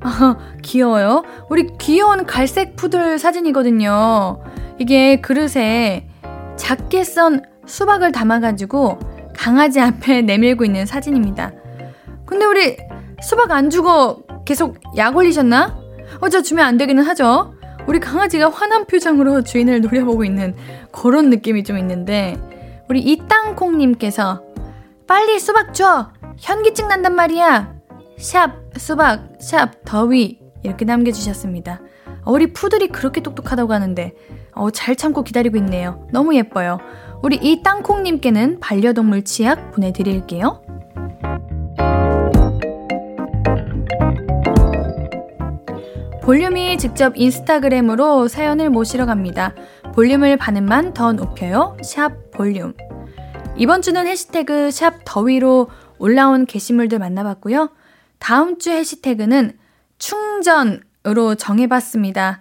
[0.00, 1.22] 아, 귀여워요.
[1.48, 4.42] 우리 귀여운 갈색 푸들 사진이거든요.
[4.78, 6.08] 이게 그릇에
[6.56, 8.98] 작게 썬 수박을 담아가지고
[9.36, 11.52] 강아지 앞에 내밀고 있는 사진입니다.
[12.26, 12.76] 근데 우리
[13.22, 15.78] 수박 안 주고 계속 약 올리셨나?
[16.20, 17.54] 어저 주면 안 되기는 하죠.
[17.86, 20.54] 우리 강아지가 화난 표정으로 주인을 노려보고 있는
[20.90, 22.36] 그런 느낌이 좀 있는데
[22.88, 24.42] 우리 이땅콩님께서
[25.06, 26.10] 빨리 수박 줘!
[26.38, 27.74] 현기증 난단 말이야!
[28.18, 31.80] 샵 수박 샵 더위 이렇게 남겨주셨습니다.
[32.26, 34.14] 우리 푸들이 그렇게 똑똑하다고 하는데
[34.54, 36.06] 어, 잘 참고 기다리고 있네요.
[36.12, 36.78] 너무 예뻐요.
[37.22, 40.60] 우리 이 땅콩님께는 반려동물 치약 보내드릴게요.
[46.22, 49.54] 볼륨이 직접 인스타그램으로 사연을 모시러 갑니다.
[49.94, 51.76] 볼륨을 반음만 더 높여요.
[51.84, 52.74] 샵 볼륨.
[53.56, 57.70] 이번 주는 해시태그 샵 더위로 올라온 게시물들 만나봤고요.
[58.18, 59.58] 다음 주 해시태그는
[59.98, 62.40] 충전으로 정해봤습니다.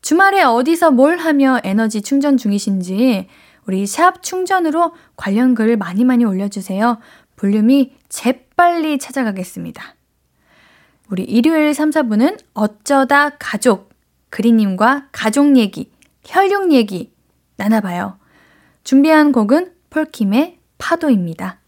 [0.00, 3.28] 주말에 어디서 뭘 하며 에너지 충전 중이신지
[3.66, 6.98] 우리 샵 충전으로 관련 글 많이 많이 올려주세요.
[7.36, 9.94] 볼륨이 재빨리 찾아가겠습니다.
[11.08, 13.90] 우리 일요일 3, 4분은 어쩌다 가족,
[14.30, 15.90] 그리님과 가족 얘기,
[16.24, 17.12] 혈육 얘기
[17.56, 18.18] 나눠봐요.
[18.84, 21.58] 준비한 곡은 폴킴의 파도입니다.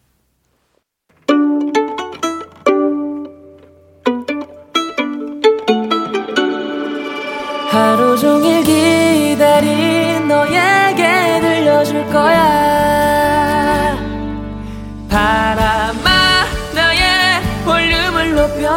[7.70, 10.87] 하루 종일 기다린 너에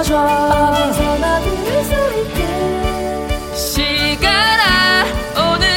[0.01, 5.05] 들려줘 어디서나 들을 수 있게 시간아
[5.37, 5.67] 오늘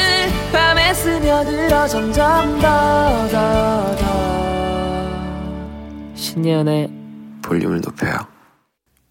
[0.51, 4.05] 밤에 스며들어 점점 더 더 더
[6.15, 6.89] 신예은의
[7.43, 8.15] 볼륨을 높여요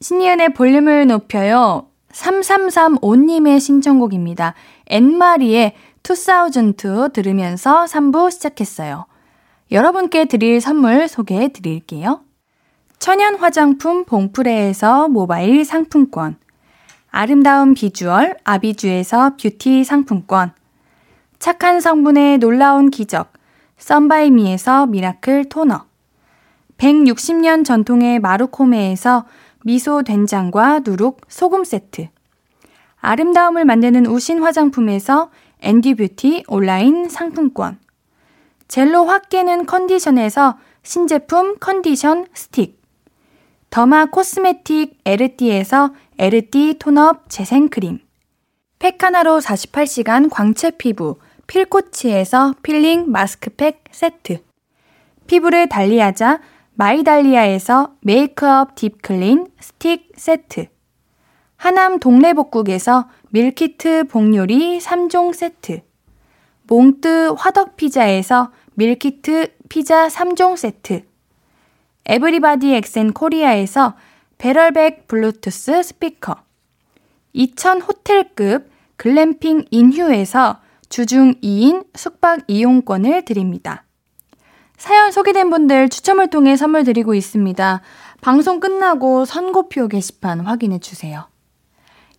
[0.01, 4.55] 신예은의 볼륨을 높여요 3335님의 신청곡입니다.
[4.89, 5.75] 엔마리의
[6.09, 9.07] 2002 들으면서 3부 시작했어요.
[9.73, 12.24] 여러분께 드릴 선물 소개해 드릴게요.
[13.05, 16.39] 천연 화장품 봉프레에서 모바일 상품권.
[17.11, 20.53] 아름다운 비주얼 아비주에서 뷰티 상품권.
[21.39, 23.31] 착한 성분의 놀라운 기적.
[23.77, 25.85] 썬바이미에서 미라클 토너.
[26.79, 29.27] 160년 전통의 마루코메에서
[29.67, 32.09] 미소 된장과 누룩 소금 세트.
[33.03, 37.79] 아름다움을 만드는 우신 화장품에서 앤디 뷰티 온라인 상품권.
[38.67, 42.83] 젤로 확 깨는 컨디션에서 신제품 컨디션 스틱.
[43.75, 47.99] 더마 코스메틱 에르띠에서 에르띠 톤업 재생크림.
[48.79, 51.17] 팩하나로 48시간 광채 피부
[51.49, 54.45] 필코치에서 필링 마스크팩 세트.
[55.27, 56.41] 피부를 달리하자
[56.75, 60.69] 마이달리아에서 메이크업 딥클린 스틱 세트.
[61.57, 65.81] 하남 동래복국에서 밀키트 복요리 3종 세트.
[66.69, 71.14] 몽뜨 화덕피자에서 밀키트 피자 3종 세트.
[72.07, 73.95] 에브리바디 엑센 코리아에서
[74.39, 76.37] 배럴백 블루투스 스피커.
[77.33, 83.85] 2000 호텔급 글램핑 인휴에서 주중 2인 숙박 이용권을 드립니다.
[84.77, 87.81] 사연 소개된 분들 추첨을 통해 선물 드리고 있습니다.
[88.21, 91.27] 방송 끝나고 선곡표 게시판 확인해 주세요.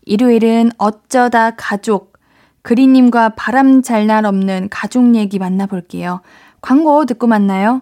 [0.06, 2.14] 일요일은 어쩌다 가족,
[2.62, 6.22] 그리님과 바람 잘 날 없는 가족 얘기 만나볼게요.
[6.62, 7.82] 광고 듣고 만나요.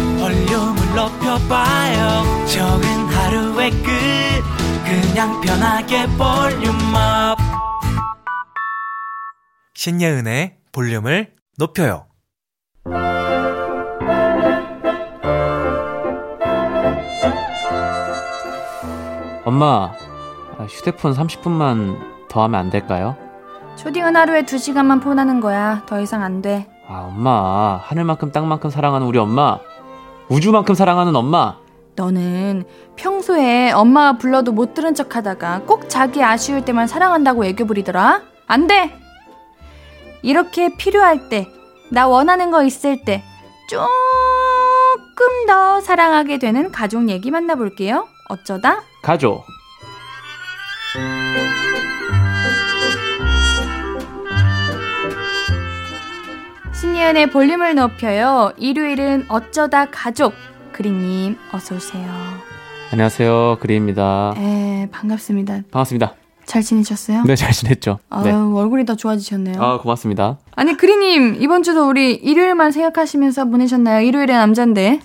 [5.21, 7.37] 그냥 편하게 볼륨업.
[9.75, 12.07] 신예은의 볼륨을 높여요.
[19.45, 19.91] 엄마
[20.67, 23.15] 휴대폰 30분만 더 하면 안 될까요?
[23.75, 25.83] 초딩은 하루에 2시간만 폰하는 거야.
[25.85, 26.67] 더 이상 안 돼.
[26.87, 29.59] 아 엄마 하늘만큼 땅만큼 사랑하는 우리 엄마
[30.29, 31.60] 우주만큼 사랑하는 엄마
[32.01, 32.63] 너는
[32.95, 38.23] 평소에 엄마가 불러도 못 들은 척 하다가 꼭 자기 아쉬울 때만 사랑한다고 애교 부리더라?
[38.47, 38.91] 안 돼!
[40.23, 41.47] 이렇게 필요할 때,
[41.91, 43.23] 나 원하는 거 있을 때,
[43.69, 43.87] 조금
[45.47, 48.07] 더 사랑하게 되는 가족 얘기 만나볼게요.
[48.29, 48.81] 어쩌다?
[49.03, 49.43] 가족
[56.73, 58.53] 신예은의 볼륨을 높여요.
[58.57, 60.33] 일요일은 어쩌다 가족.
[60.85, 62.03] 그리님, 어서 오세요.
[62.91, 65.61] 안녕하세요 그리입니다 에, 반갑습니다.
[65.69, 66.15] 반갑습니다
[66.45, 67.21] 잘 지내셨어요?
[67.21, 68.31] 네 잘 지냈죠 아유, 네.
[68.31, 69.61] 얼굴이 더 좋아지셨네요.
[69.61, 74.01] 아 고맙습니다 아니, 그리님, 이번 주도 우리 일요일만 생각하시면서 보내셨나요?
[74.01, 75.01] 일요일에 남잔데.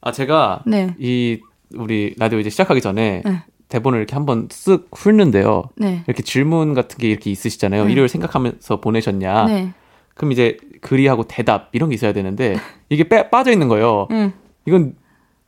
[0.00, 0.96] 아 제가 네.
[0.98, 1.38] 이
[1.76, 3.44] 우리 라디오 이제 시작하기 전에 네.
[3.68, 6.02] 대본을 이렇게 한번 쓱 훑는데요 네.
[6.08, 7.92] 이렇게 질문 같은 게 이렇게 있으시잖아요 네.
[7.92, 9.72] 일요일 생각하면서 보내셨냐 네.
[10.14, 12.56] 그럼 이제 글이하고 대답 이런 게 있어야 되는데
[12.90, 14.32] 이게 빼, 빠져 있는 거예요 응.
[14.66, 14.94] 이건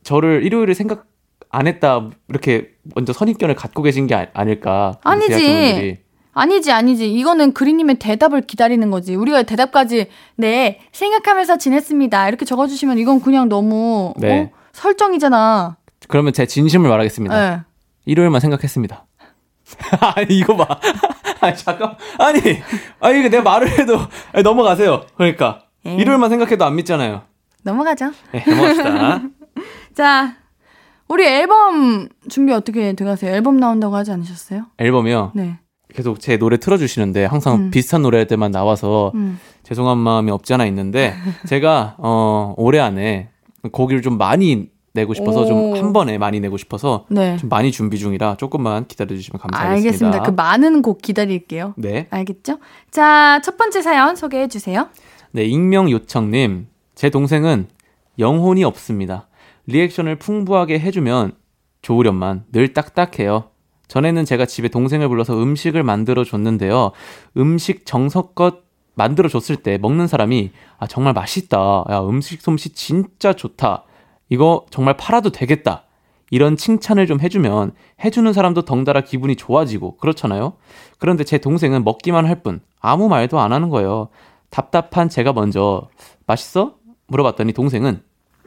[0.05, 1.07] 저를 일요일에 생각
[1.49, 5.99] 안 했다 이렇게 먼저 선입견을 갖고 계신 게 아, 닐까 아니지.
[6.37, 7.11] 아니지, 아니지.
[7.13, 9.15] 이거는 그리님의 대답을 기다리는 거지.
[9.15, 12.27] 우리가 대답까지, 네, 생각하면서 지냈습니다.
[12.27, 14.41] 이렇게 적어주시면 이건 그냥 너무, 네.
[14.41, 14.57] 어?
[14.73, 15.77] 설정이잖아.
[16.09, 17.49] 그러면 제 진심을 말하겠습니다.
[17.55, 17.61] 네.
[18.03, 19.05] 일요일만 생각했습니다.
[20.17, 20.77] 아니 이거 봐.
[21.39, 21.95] 아니 잠깐.
[22.19, 22.39] 아니
[22.99, 23.97] 아니 이거 내 말을 해도
[24.33, 25.05] 아니, 넘어가세요.
[25.15, 25.95] 그러니까 예.
[25.95, 27.23] 일요일만 생각해도 안 믿잖아요.
[27.63, 28.11] 넘어가죠.
[28.33, 29.21] 네, 넘어갑시다.
[29.95, 30.35] 자,
[31.07, 33.33] 우리 앨범 준비 어떻게 돼가세요?
[33.33, 34.65] 앨범 나온다고 하지 않으셨어요?
[34.77, 35.31] 앨범이요.
[35.35, 35.59] 네.
[35.93, 37.71] 계속 제 노래 틀어주시는데 항상 음.
[37.71, 39.39] 비슷한 노래들만 나와서 음.
[39.63, 41.13] 죄송한 마음이 없지 않아 있는데
[41.47, 43.29] 제가 어 올해 안에
[43.71, 45.45] 곡을 좀 많이 내고 싶어서 오.
[45.45, 47.37] 좀한 번에 많이 내고 싶어서 네.
[47.37, 49.87] 좀 많이 준비 중이라 조금만 기다려 주시면 감사하겠습니다.
[49.87, 50.23] 알겠습니다.
[50.23, 51.73] 그 많은 곡 기다릴게요.
[51.77, 52.07] 네.
[52.09, 52.59] 알겠죠?
[52.91, 54.87] 자, 첫 번째 사연 소개해 주세요.
[55.31, 56.67] 네, 익명 요청님.
[56.95, 57.67] 제 동생은
[58.19, 59.27] 영혼이 없습니다.
[59.67, 61.33] 리액션을 풍부하게 해주면
[61.81, 63.49] 좋으련만 늘 딱딱해요.
[63.87, 66.91] 전에는 제가 집에 동생을 불러서 음식을 만들어 줬는데요.
[67.37, 68.63] 음식 정성껏
[68.95, 71.85] 만들어 줬을 때 먹는 사람이 아 정말 맛있다.
[71.89, 73.83] 야 음식 솜씨 진짜 좋다.
[74.29, 75.83] 이거 정말 팔아도 되겠다.
[76.31, 77.73] 이런 칭찬을 좀 해주면
[78.03, 80.53] 해주는 사람도 덩달아 기분이 좋아지고 그렇잖아요.
[80.97, 84.09] 그런데 제 동생은 먹기만 할 뿐 아무 말도 안 하는 거예요.
[84.49, 85.87] 답답한 제가 먼저
[86.25, 86.75] 맛있어?
[87.07, 88.01] 물어봤더니 동생은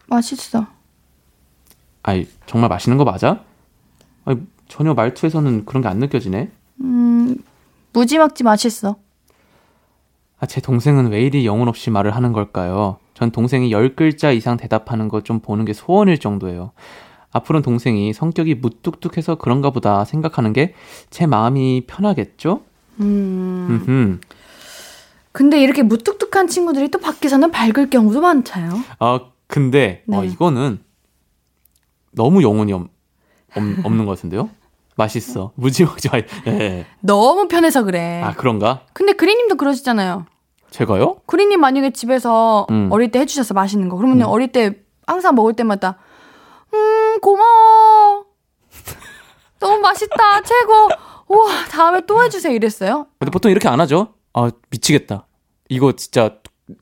[0.08, 0.66] 맛있어.
[2.08, 3.40] 아이 정말 맛있는 거 맞아?
[4.24, 6.50] 아니, 전혀 말투에서는 그런 게 안 느껴지네.
[6.80, 7.36] 음,
[7.92, 8.96] 무지막지 맛있어.
[10.40, 12.96] 아, 제 동생은 왜 이리 영혼 없이 말을 하는 걸까요?
[13.12, 16.72] 전 동생이 10글자 이상 대답하는 것좀 보는 게 소원일 정도예요.
[17.32, 20.72] 앞으로는 동생이 성격이 무뚝뚝해서 그런가 보다 생각하는 게
[21.10, 22.62] 제 마음이 편하겠죠?
[23.00, 23.84] 음.
[23.86, 24.20] 음.
[25.32, 28.72] 근데 이렇게 무뚝뚝한 친구들이 또 밖에서는 밝을 경우도 많잖아요.
[28.98, 30.28] 아, 근데 어, 네.
[30.28, 30.78] 이거는
[32.18, 34.50] 너무 영혼이 없, 없, 없는 것 같은데요?
[34.96, 35.52] 맛있어.
[35.54, 36.24] 무지막지 맛.
[36.48, 36.84] 예.
[37.00, 38.20] 너무 편해서 그래.
[38.24, 38.80] 아, 그런가?
[38.92, 40.26] 근데 그리님도 그러시잖아요.
[40.70, 41.18] 제가요?
[41.26, 42.88] 그리님 만약에 집에서 음.
[42.90, 43.96] 어릴 때 해주셔서 맛있는 거.
[43.96, 44.26] 그러면 음.
[44.26, 44.74] 어릴 때
[45.06, 45.96] 항상 먹을 때마다
[46.74, 48.24] 음 고마워.
[49.60, 50.88] 너무 맛있다 최고.
[51.28, 53.06] 우와 다음에 또 해주세요 이랬어요.
[53.20, 54.14] 근데 보통 이렇게 안 하죠?
[54.34, 55.26] 아, 미치겠다.
[55.68, 56.36] 이거 진짜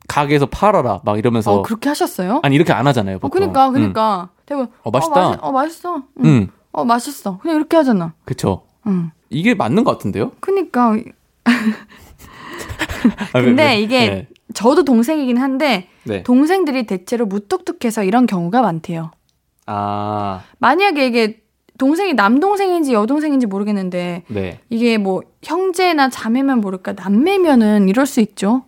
[0.08, 1.00] 가게에서 팔아라.
[1.04, 1.52] 막 이러면서.
[1.52, 2.40] 어 그렇게 하셨어요?
[2.42, 3.16] 아니, 이렇게 안 하잖아요.
[3.16, 3.40] 어 보통.
[3.40, 5.20] 그니까 그니까 대부분 어, 맛있다.
[5.20, 5.96] 어, 맛있, 어 맛있어.
[5.96, 6.02] 음.
[6.20, 6.26] 응.
[6.26, 7.38] 음, 어 맛있어.
[7.38, 8.14] 그냥 이렇게 하잖아.
[8.24, 8.62] 그쵸.
[8.86, 9.10] 응.
[9.28, 10.32] 이게 맞는 것 같은데요?
[10.40, 10.96] 그니까
[13.32, 13.80] 아, 왜, 근데 왜?
[13.80, 14.28] 이게 네.
[14.54, 16.22] 저도 동생이긴 한데 네.
[16.22, 19.10] 동생들이 대체로 무뚝뚝해서 이런 경우가 많대요.
[19.66, 21.42] 아, 만약에 이게
[21.78, 24.60] 동생이 남동생인지 여동생인지 모르겠는데 네.
[24.70, 28.62] 이게 뭐 형제나 자매면 모를까 남매면은 이럴 수 있죠.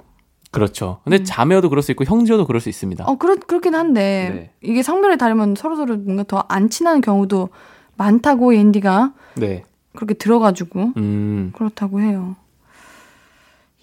[0.59, 0.99] 그렇죠.
[1.05, 3.05] 근데 자매여도 그럴 수 있고 형제여도 그럴 수 있습니다.
[3.07, 4.51] 어 그렇 그렇긴 한데 네.
[4.69, 7.49] 이게 성별이 다르면 서로 서로 뭔가 더 안 친한 경우도
[7.97, 9.65] 많다고 앤디가 네.
[9.95, 12.37] 그렇게 들어가지고 음, 그렇다고 해요.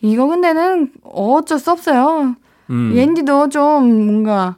[0.01, 2.35] 이거 근데는 어쩔 수 없어요.
[2.69, 2.93] 음.
[2.97, 4.57] 앤디도 좀 뭔가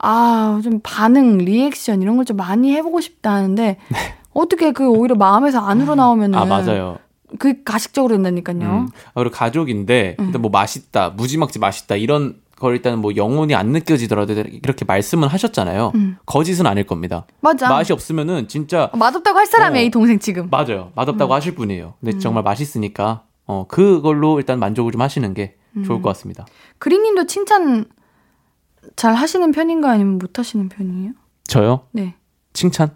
[0.00, 3.76] 아 좀 반응 리액션 이런 걸 좀 많이 해보고 싶다 하는데
[4.34, 6.38] 어떻게 그 오히려 마음에서 안 우러나오면은 네.
[6.38, 6.98] 아, 맞아요.
[7.38, 8.58] 그 가식적으로 된다니까요.
[8.58, 8.88] 음.
[9.08, 10.26] 아, 그리고 가족인데, 음.
[10.26, 15.92] 일단 뭐 맛있다, 무지막지 맛있다, 이런 걸 일단은 뭐 영혼이 안 느껴지더라도 이렇게 말씀은 하셨잖아요.
[15.94, 16.16] 음.
[16.26, 17.26] 거짓은 아닐 겁니다.
[17.40, 17.68] 맞아.
[17.68, 19.84] 맛이 없으면은 진짜 어, 맛없다고 할 사람이야 어.
[19.84, 20.48] 이 동생 지금.
[20.50, 20.90] 맞아요.
[20.96, 21.36] 맛없다고 음.
[21.36, 21.94] 하실 분이에요.
[22.00, 25.84] 근데 정말 맛있으니까 어 그걸로 일단 만족을 좀 하시는 게 음.
[25.84, 26.46] 좋을 것 같습니다.
[26.78, 27.86] 그린님도 칭찬
[28.96, 31.12] 잘 하시는 편인가 아니면 못 하시는 편이에요?
[31.44, 31.86] 저요?
[31.92, 32.16] 네.
[32.52, 32.90] 칭찬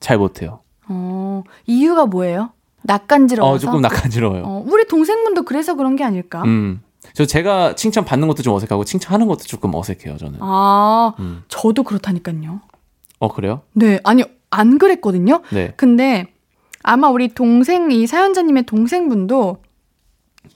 [0.00, 0.60] 잘 못해요.
[0.88, 2.52] 어 이유가 뭐예요?
[2.84, 3.54] 낯간지러워서.
[3.54, 4.42] 어 조금 낯간지러워요.
[4.44, 6.42] 어, 우리 동생분도 그래서 그런 게 아닐까?
[6.42, 6.82] 음.
[7.14, 10.38] 저 제가 칭찬 받는 것도 좀 어색하고 칭찬하는 것도 조금 어색해요, 저는.
[10.40, 11.42] 아 음.
[11.48, 12.60] 저도 그렇다니까요.
[13.18, 13.62] 어, 그래요?
[13.72, 15.42] 네 아니 안 그랬거든요.
[15.50, 15.72] 네.
[15.76, 16.26] 근데
[16.82, 19.58] 아마 우리 동생 이 사연자님의 동생분도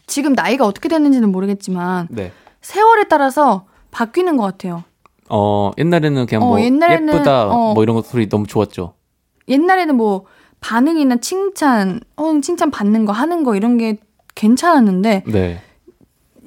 [0.07, 2.33] 지금 나이가 어떻게 됐는지는 모르겠지만 네.
[2.61, 4.85] 세월에 따라서 바뀌는 것 같아요.
[5.29, 7.75] 어, 옛날에는 그냥 어, 뭐 옛날에는, 예쁘다 어.
[7.75, 8.95] 뭐 이런 것 소리 너무 좋았죠.
[9.49, 10.27] 옛날에는 뭐
[10.71, 13.99] 반응이나 칭찬, 어, 칭찬 받는 거 하는 거 이런 게
[14.35, 15.63] 괜찮았는데 네.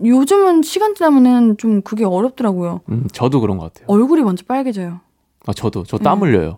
[0.04, 2.82] 요즘은 시간 지나면은 좀 그게 어렵더라고요.
[2.90, 3.86] 음, 저도 그런 것 같아요.
[3.88, 5.00] 얼굴이 먼저 빨개져요.
[5.48, 6.58] 아, 저도 저 땀 흘려요.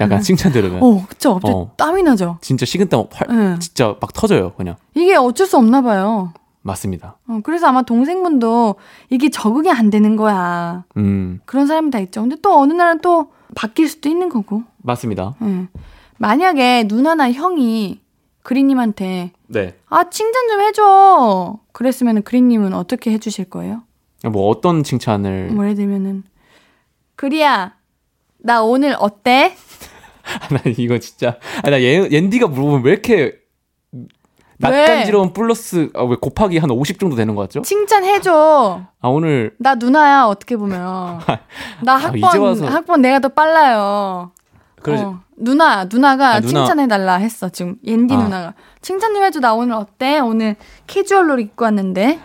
[0.00, 0.82] 약간 칭찬 들으면 음.
[0.82, 1.34] 어, 그쵸.
[1.34, 1.70] 갑자기 어.
[1.76, 2.38] 땀이 나죠.
[2.40, 3.58] 진짜 식은땀 활, 네.
[3.60, 4.74] 진짜 막 터져요, 그냥.
[4.96, 6.32] 이게 어쩔 수 없나 봐요.
[6.62, 7.16] 맞습니다.
[7.28, 8.74] 어, 그래서 아마 동생분도
[9.10, 10.84] 이게 적응이 안 되는 거야.
[10.96, 12.22] 음, 그런 사람이 다 있죠.
[12.22, 14.64] 근데 또 어느 날은 또 바뀔 수도 있는 거고.
[14.78, 15.36] 맞습니다.
[15.42, 15.68] 예.
[16.18, 18.00] 만약에 누나나 형이
[18.42, 19.74] 그린님한테 네.
[19.88, 21.58] 아 칭찬 좀 해줘.
[21.72, 23.82] 그랬으면 그린님은 어떻게 해주실 거예요?
[24.30, 26.24] 뭐 어떤 칭찬을 뭐 예를 들면은
[27.14, 27.74] 그리야
[28.38, 29.54] 나 오늘 어때?
[30.50, 33.36] 나 이거 진짜 아니 나 옌, 옌디가 물어보면 왜 이렇게
[34.58, 37.62] 낯간지러운 플러스 아, 왜 곱하기 한 50 정도 되는 것 같죠?
[37.62, 38.82] 칭찬해줘.
[39.00, 41.20] 아 오늘 나 누나야 어떻게 보면
[41.84, 44.32] 나 아, 이제 학번 와서- 학번 내가 더 빨라요.
[44.82, 46.48] 그래 어, 누나 누나가 아, 누나.
[46.60, 48.18] 칭찬해달라 했어 지금 옌디 아.
[48.18, 50.18] 누나가 칭찬 좀 해줘 나 오늘 어때?
[50.20, 50.56] 오늘
[50.86, 52.18] 캐주얼로 입고 왔는데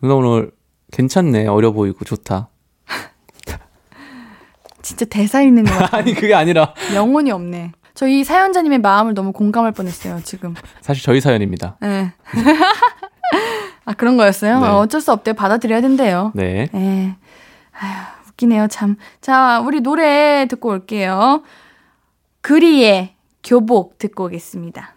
[0.00, 0.50] 누나 오늘
[0.92, 2.48] 괜찮네 어려 보이고 좋다.
[4.82, 5.96] 진짜 대사 있는 거 같아.
[5.98, 7.72] 아니 그게 아니라 영혼이 없네.
[7.94, 10.54] 저이 사연자님의 마음을 너무 공감할 뻔했어요 지금.
[10.80, 11.76] 사실 저희 사연입니다.
[11.84, 12.12] 예.
[13.86, 14.60] 아 그런 거였어요?
[14.60, 14.66] 네.
[14.66, 15.34] 어, 어쩔 수 없대요.
[15.34, 16.32] 받아들여야 된대요.
[16.34, 16.68] 네.
[16.74, 17.16] 예.
[17.72, 18.96] 아휴, 웃기네요, 참.
[19.20, 21.42] 자, 우리 노래 듣고 올게요.
[22.44, 24.94] 그리의 교복 듣고 오겠습니다.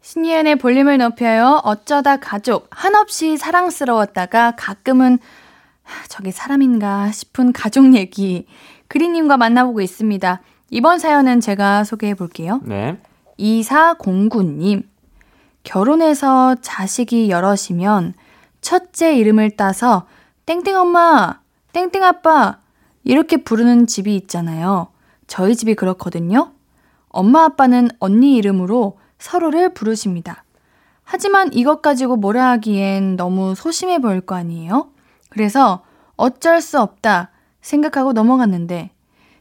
[0.00, 1.60] 신예은의 볼륨을 높여요.
[1.62, 2.68] 어쩌다 가족.
[2.70, 5.18] 한없이 사랑스러웠다가 가끔은
[5.82, 8.46] 하, 저게 사람인가 싶은 가족 얘기.
[8.88, 10.40] 그리님과 만나보고 있습니다.
[10.70, 12.62] 이번 사연은 제가 소개해 볼게요.
[12.64, 12.98] 네.
[13.38, 14.84] 2409님.
[15.64, 18.14] 결혼해서 자식이 여럿이면
[18.62, 20.06] 첫째 이름을 따서
[20.46, 21.40] 땡땡 엄마,
[21.74, 22.60] 땡땡 아빠
[23.02, 24.88] 이렇게 부르는 집이 있잖아요.
[25.26, 26.53] 저희 집이 그렇거든요.
[27.14, 30.44] 엄마 아빠는 언니 이름으로 서로를 부르십니다.
[31.04, 34.88] 하지만 이것 가지고 뭐라 하기엔 너무 소심해 보일 거 아니에요?
[35.30, 35.82] 그래서
[36.16, 38.90] 어쩔 수 없다 생각하고 넘어갔는데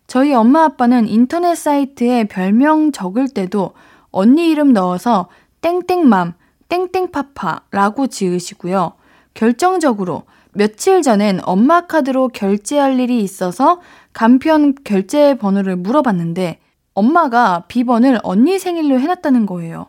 [0.05, 3.73] 저희 엄마 아빠는 인터넷 사이트에 별명 적을 때도
[4.11, 5.29] 언니 이름 넣어서
[5.61, 6.35] 땡땡맘,
[6.69, 8.93] 땡땡파파라고 지으시고요.
[9.33, 16.59] 결정적으로 며칠 전엔 엄마 카드로 결제할 일이 있어서 간편 결제 번호를 물어봤는데
[16.93, 19.87] 엄마가 비번을 언니 생일로 해놨다는 거예요.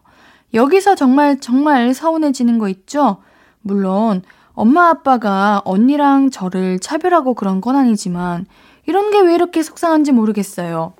[0.55, 3.19] 여기서 정말 정말 서운해지는 거 있죠?
[3.63, 4.23] 물론
[4.55, 8.47] 엄마 아빠가 언니랑 저를 차별하고 그런 건 아니지만
[8.87, 10.93] 이런 게 왜 이렇게 속상한지 모르겠어요.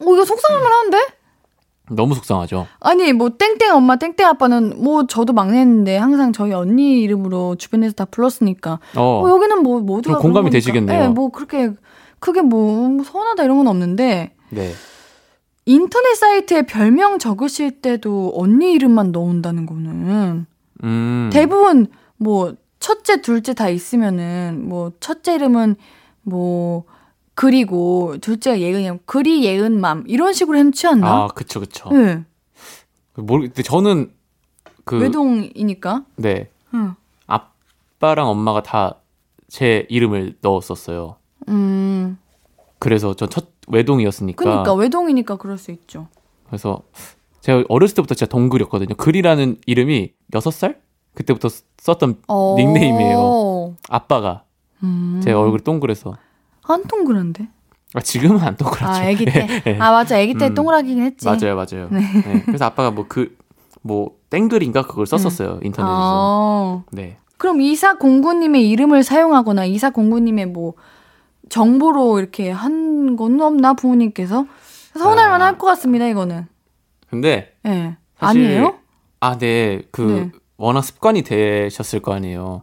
[0.00, 0.98] 어, 이거 속상할 만한데?
[1.90, 2.66] 너무 속상하죠.
[2.80, 8.04] 아니, 뭐, 땡땡 엄마, 땡땡 아빠는, 뭐, 저도 막내인데, 항상 저희 언니 이름으로 주변에서 다
[8.04, 8.78] 불렀으니까.
[8.96, 10.18] 어, 어, 여기는 뭐, 모두가.
[10.18, 10.50] 공감이 그런 거니까.
[10.52, 11.00] 되시겠네요.
[11.00, 11.70] 네, 뭐, 그렇게,
[12.20, 14.72] 크게 뭐, 뭐 서운하다 이런 건 없는데, 네.
[15.72, 20.46] 인터넷 사이트에 별명 적으실 때도 언니 이름만 넣은다는 거는,
[20.84, 21.30] 음.
[21.32, 25.76] 대부분, 뭐, 첫째, 둘째 다 있으면은, 뭐, 첫째 이름은,
[26.22, 26.84] 뭐,
[27.34, 31.06] 그리고, 둘째가 예은이면, 그리 예은맘, 이런 식으로 해놓지 않나?
[31.24, 31.90] 아, 그쵸, 그쵸.
[31.92, 32.24] 네.
[33.14, 34.10] 모르, 근데 저는
[34.84, 36.04] 그 외동이니까.
[36.16, 36.48] 네.
[36.72, 36.94] 응.
[37.26, 38.94] 아빠랑 엄마가 다
[39.48, 41.16] 제 이름을 넣었었어요.
[41.48, 42.18] 음.
[42.78, 44.44] 그래서 전 첫 외동이었으니까.
[44.44, 46.08] 그니까 외동이니까 그럴 수 있죠.
[46.46, 46.82] 그래서
[47.40, 48.94] 제가 어렸을 때부터 진짜 동글이었거든요.
[48.96, 50.76] 글이라는 이름이 6살?
[51.14, 51.48] 그때부터
[51.78, 52.54] 썼던 어.
[52.58, 53.74] 닉네임이에요.
[53.88, 54.44] 아빠가
[54.82, 55.20] 음.
[55.22, 56.14] 제 얼굴이 동그래서.
[56.62, 57.48] 안 동그란데.
[57.94, 58.86] 아, 지금은 안 동그랗죠.
[58.86, 59.46] 아, 아기 때.
[59.64, 59.78] 네.
[59.80, 60.18] 아, 맞아.
[60.18, 60.54] 아기 때 음.
[60.54, 61.26] 동그라기긴 했지.
[61.26, 61.88] 맞아요, 맞아요.
[61.90, 62.42] 네.
[62.44, 63.38] 그래서 아빠가 뭐 그
[63.82, 65.84] 뭐 땡글인가 그걸 썼었어요 인터넷에서.
[65.86, 66.82] 아.
[66.92, 67.16] 네.
[67.36, 70.74] 그럼 이사공구님의 이름을 사용하거나 이사공구님의 뭐
[71.48, 74.44] 정보로 이렇게 한 건 없나 부모님께서
[74.94, 75.30] 서운할 아.
[75.30, 76.46] 만할 것 같습니다 이거는.
[77.08, 77.68] 근데 예.
[77.68, 77.96] 네.
[78.20, 78.74] 사실 아니에요?
[79.20, 79.80] 아, 네.
[79.90, 80.30] 그 네.
[80.58, 82.62] 워낙 습관이 되셨을 거 아니에요.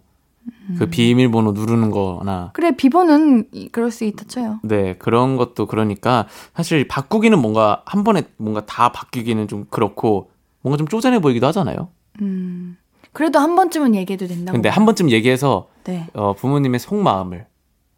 [0.69, 0.75] 음.
[0.77, 4.59] 그 비밀번호 누르는 거나 그래 비번은 이- 그럴 수 있다 쳐요.
[4.63, 10.29] 네 그런 것도 그러니까 사실 바꾸기는 뭔가 한 번에 뭔가 다 바뀌기는 좀 그렇고
[10.61, 11.89] 뭔가 좀 쪼잔해 보이기도 하잖아요.
[12.21, 12.77] 음.
[13.13, 14.55] 그래도 한 번쯤은 얘기해도 된다고.
[14.55, 16.05] 근데 한 번쯤 얘기해서 네.
[16.13, 17.47] 어, 부모님의 속마음을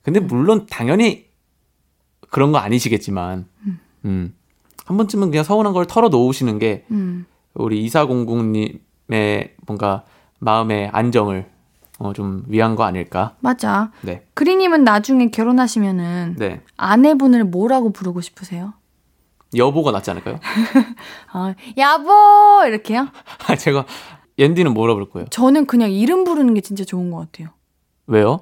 [0.08, 1.26] 근데 물론 당연히
[2.30, 3.46] 그런 거 아니시겠지만
[4.06, 4.34] 음.
[4.86, 7.26] 한 번쯤은 그냥 서운한 걸 털어 놓으시는 게 음.
[7.54, 10.06] 우리 이사공공님의 뭔가
[10.40, 11.50] 마음의 안정을
[12.00, 13.36] 어, 좀 위한 거 아닐까?
[13.42, 13.92] 맞아.
[14.00, 16.62] 네, 그리님은 나중에 결혼하시면은 네.
[16.78, 18.76] 아내분을 뭐라고 부르고 싶으세요?
[19.58, 20.40] 여보가 낫지 않을까요?
[21.34, 23.10] 아, 여보 이렇게요?
[23.46, 23.86] 아, 제가
[24.40, 25.28] 옌디는 뭐라 부를 거예요?
[25.32, 27.50] 저는 그냥 이름 부르는 게 진짜 좋은 것 같아요.
[28.06, 28.40] 왜요?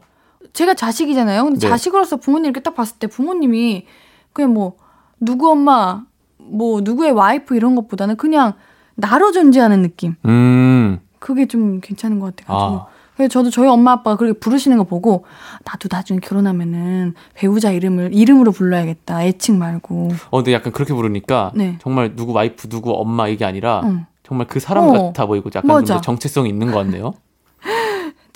[0.54, 1.44] 제가 자식이잖아요.
[1.44, 1.68] 근데 네.
[1.68, 3.86] 자식으로서 부모님 이렇게 딱 봤을 때 부모님이
[4.34, 4.78] 그냥 뭐
[5.20, 6.04] 누구 엄마,
[6.38, 8.54] 뭐 누구의 와이프 이런 것보다는 그냥
[8.96, 10.16] 나로 존재하는 느낌.
[10.26, 12.80] 음, 그게 좀 괜찮은 것 같아가지고.
[12.82, 15.26] 아, 그래서 저도 저희 엄마 아빠가 그렇게 부르시는 거 보고
[15.64, 19.24] 나도 나중에 결혼하면은 배우자 이름을 이름으로 불러야겠다.
[19.24, 20.10] 애칭 말고.
[20.32, 21.78] 어, 근데 약간 그렇게 부르니까 네.
[21.82, 24.06] 정말 누구 와이프, 누구 엄마 이게 아니라 응.
[24.24, 25.96] 정말 그 사람 어, 같아 보이고 약간 맞아.
[25.96, 27.14] 좀 정체성이 있는 것 같네요.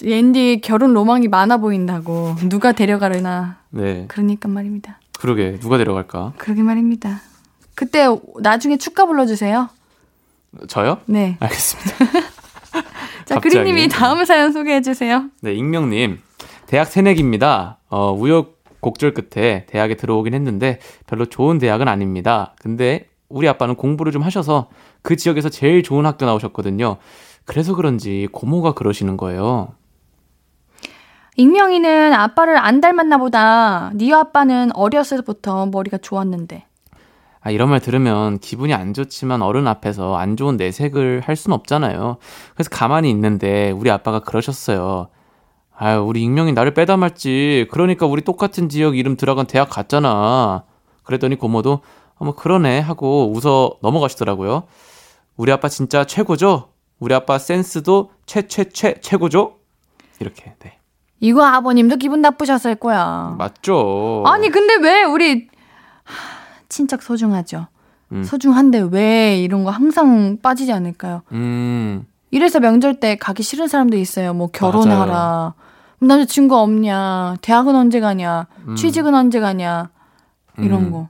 [0.03, 4.99] 앤디 결혼 로망이 많아 보인다고 누가 데려가려나 네, 그러니까 말입니다.
[5.19, 6.33] 그러게 누가 데려갈까?
[6.37, 7.21] 그러게 말입니다.
[7.75, 8.05] 그때
[8.41, 9.69] 나중에 축가 불러주세요.
[10.67, 10.99] 저요?
[11.05, 11.37] 네.
[11.39, 11.91] 알겠습니다.
[13.25, 13.39] 자.
[13.39, 15.25] 그리님이 다음 사연 소개해 주세요.
[15.41, 16.19] 네, 익명님.
[16.67, 17.77] 대학 새내기입니다.
[17.89, 22.55] 어, 우여곡절 끝에 대학에 들어오긴 했는데 별로 좋은 대학은 아닙니다.
[22.59, 24.69] 근데 우리 아빠는 공부를 좀 하셔서
[25.01, 26.97] 그 지역에서 제일 좋은 학교 나오셨거든요.
[27.45, 29.73] 그래서 그런지 고모가 그러시는 거예요.
[31.39, 33.91] 익명이는 아빠를 안 닮았나 보다.
[33.93, 36.65] 네 아빠는 어렸을 때부터 머리가 좋았는데.
[37.39, 42.17] 아, 이런 말 들으면 기분이 안 좋지만 어른 앞에서 안 좋은 내색을 할순 없잖아요.
[42.53, 45.07] 그래서 가만히 있는데 우리 아빠가 그러셨어요.
[45.77, 47.67] 아유, 우리 익명이 나를 빼닮았지.
[47.71, 50.65] 그러니까 우리 똑같은 지역 이름 들어간 대학 갔잖아.
[51.03, 51.79] 그랬더니 고모도
[52.15, 54.63] 어머 그러네 하고 웃어 넘어가시더라고요.
[55.37, 56.73] 우리 아빠 진짜 최고죠?
[56.99, 59.55] 우리 아빠 센스도 최최최 최고죠?
[60.19, 60.78] 이렇게 네
[61.19, 63.35] 이거 아버님도 기분 나쁘셨을 거야.
[63.37, 64.23] 맞죠?
[64.25, 65.47] 아니 근데 왜 우리
[66.03, 66.13] 하,
[66.69, 67.67] 친척 소중하죠.
[68.11, 68.23] 음.
[68.23, 71.21] 소중한데 왜 이런 거 항상 빠지지 않을까요?
[71.31, 74.33] 음 이래서 명절 때 가기 싫은 사람도 있어요.
[74.33, 75.53] 뭐 결혼하라.
[75.99, 77.35] 남자친구 없냐?
[77.41, 78.47] 대학은 언제 가냐?
[78.77, 79.89] 취직은 언제 가냐?
[80.57, 80.91] 이런 음.
[80.91, 81.09] 거.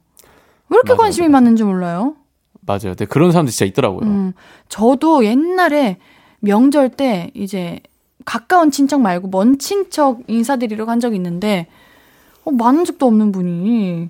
[0.69, 2.15] 왜 이렇게 맞아요, 관심이 많은지 몰라요?
[2.61, 2.95] 맞아요.
[2.95, 4.01] 네, 그런 사람들 진짜 있더라고요.
[4.01, 4.33] 음,
[4.67, 5.97] 저도 옛날에
[6.39, 7.79] 명절 때 이제
[8.25, 11.67] 가까운 친척 말고 먼 친척 인사드리러 간 적이 있는데
[12.43, 14.09] 어, 많은 적도 없는 분이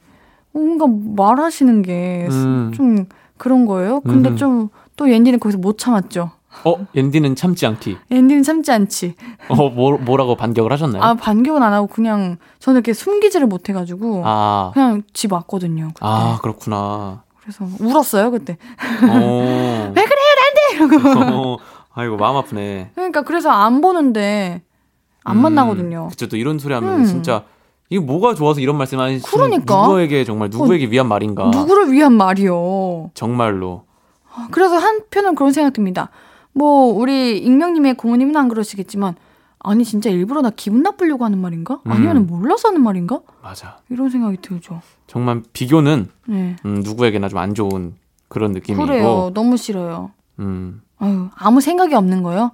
[0.51, 3.05] 뭔가 말하시는 게좀 음.
[3.37, 4.01] 그런 거예요.
[4.01, 4.37] 근데 음.
[4.37, 6.31] 좀또 옌디는 거기서 못 참았죠.
[6.65, 7.97] 어, 앤디는 참지 않기.
[8.11, 9.15] 옌디는 참지 않지.
[9.49, 11.01] 어, 뭐, 뭐라고 반격을 하셨나요?
[11.01, 15.89] 아 반격은 안 하고 그냥 저는 이렇게 숨기지를 못 해가지고 아, 그냥 집 왔거든요.
[15.89, 15.99] 그때.
[16.01, 17.23] 아, 그렇구나.
[17.41, 18.57] 그래서 울었어요 그때.
[19.03, 19.93] 어.
[19.95, 21.53] 왜 그래요 난데 이러고.
[21.53, 21.57] 어,
[21.99, 22.91] 아이고, 마음 아프네.
[22.95, 24.61] 그러니까 그래서 안 보는데
[25.23, 26.07] 안 음, 만나거든요.
[26.09, 27.05] 그쵸, 또 이런 소리 하면 음.
[27.05, 27.43] 진짜,
[27.89, 29.81] 이게 뭐가 좋아서 이런 말씀 하시는 그러니까.
[29.83, 31.45] 누구에게 정말 누구에게 위한 말인가.
[31.49, 33.11] 누구를 위한 말이요.
[33.13, 33.83] 정말로.
[34.51, 36.09] 그래서 한편은 그런 생각듭니다.
[36.53, 39.15] 뭐 우리 익명님의 고모님은 안 그러시겠지만
[39.59, 41.79] 아니 진짜 일부러 나 기분 나쁘려고 하는 말인가?
[41.83, 42.27] 아니면 음.
[42.27, 43.19] 몰라서 하는 말인가?
[43.41, 43.79] 맞아.
[43.89, 44.81] 이런 생각이 들죠.
[45.07, 46.55] 정말 비교는 네.
[46.65, 47.95] 음, 누구에게나 좀 안 좋은
[48.29, 48.85] 그런 느낌이고.
[48.85, 49.31] 그래요.
[49.33, 50.11] 너무 싫어요.
[50.39, 52.51] 음, 아유, 아무 생각이 없는 거요.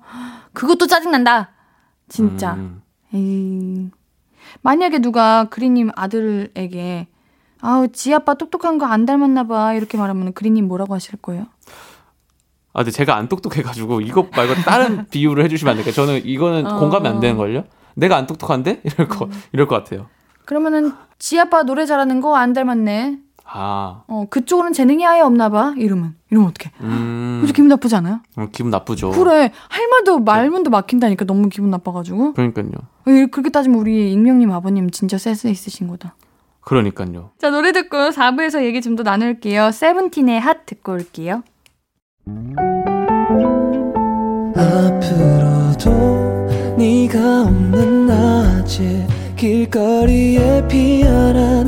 [0.54, 1.52] 그것도 짜증난다.
[2.08, 2.54] 진짜.
[2.54, 2.82] 음.
[3.14, 3.90] 에이.
[4.62, 7.08] 만약에 누가 그리님 아들에게
[7.62, 11.48] 아우 지 아빠 똑똑한 거 안 닮았나 봐 이렇게 말하면 그리님 뭐라고 하실 거예요?
[12.74, 15.94] 아, 근데 제가 안 똑똑해가지고 이것 말고 다른 비유를 해주시면 안 될까요?
[15.94, 16.80] 저는 이거는 어.
[16.80, 17.64] 공감이 안 되는 걸요.
[17.96, 20.08] 내가 안 똑똑한데 이럴 거 이럴 것 같아요.
[20.46, 23.20] 그러면은 지 아빠 노래 잘하는 거 안 닮았네.
[23.48, 25.74] 아, 어 그쪽으로는 재능이 아예 없나 봐.
[25.78, 26.72] 이러면 이러면 어떡해?
[26.82, 28.20] 음, 그래서 기분 나쁘지 않아요?
[28.36, 29.12] 어, 기분 나쁘죠.
[29.12, 32.68] 그래 할 말도 말문도 막힌다니까 너무 기분 나빠가지고 그러니까요.
[32.74, 36.16] 어, 그렇게 따지면 우리 익명님 아버님 진짜 센스 있으신 거다.
[36.62, 37.30] 그러니까요.
[37.38, 39.72] 자 노래 듣고 4부에서 얘기 좀 더 나눌게요.
[39.72, 41.44] 세븐틴의 핫 듣고 올게요.
[45.06, 51.68] 앞으로도 네가 없는 낮에 길거리에 피어난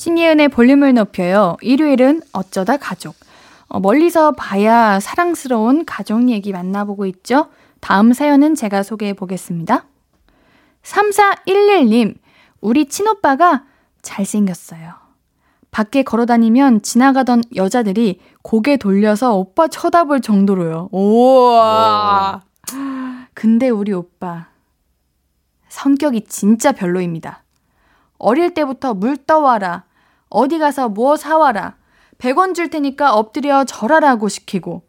[0.00, 1.58] 신예은의 볼륨을 높여요.
[1.60, 3.14] 일요일은 어쩌다 가족.
[3.68, 7.50] 어, 멀리서 봐야 사랑스러운 가족 얘기 만나보고 있죠.
[7.80, 9.84] 다음 사연은 제가 소개해 보겠습니다.
[10.82, 12.16] 3411님,
[12.62, 13.64] 우리 친오빠가
[14.00, 14.94] 잘생겼어요.
[15.70, 20.88] 밖에 걸어 다니면 지나가던 여자들이 고개 돌려서 오빠 쳐다볼 정도로요.
[20.92, 22.40] 우와.
[23.34, 24.46] 근데 우리 오빠
[25.68, 27.42] 성격이 진짜 별로입니다.
[28.16, 29.89] 어릴 때부터 물 떠와라.
[30.30, 31.76] 어디 가서 뭐 사와라.
[32.18, 34.82] 100원 줄 테니까 엎드려 절하라고 시키고.